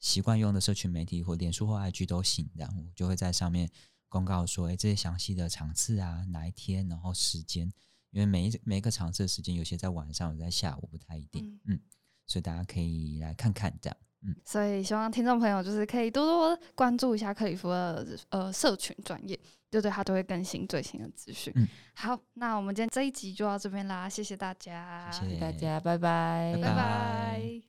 [0.00, 3.70] 习惯用的社群媒体或脸书或 IG 都行，然后就会在上面。
[4.10, 7.72] 公告说：“哎，这些详细的场次啊，哪一天，然后时间，
[8.10, 11.58] 因为每一每一个场次的时间，有些在晚上，有在下午，不太一定。
[11.64, 11.80] 嗯，
[12.26, 13.96] 所以大家可以来看看这样。
[14.22, 19.38] 嗯，所以希望听众朋友就是可以多多关注一下克里夫的呃社群专业，
[19.70, 21.50] 就对他都会更新最新的资讯。
[21.56, 27.62] 嗯，好，那我们今天这一集就到这边啦，谢谢大家，谢谢大家，拜拜，拜拜。”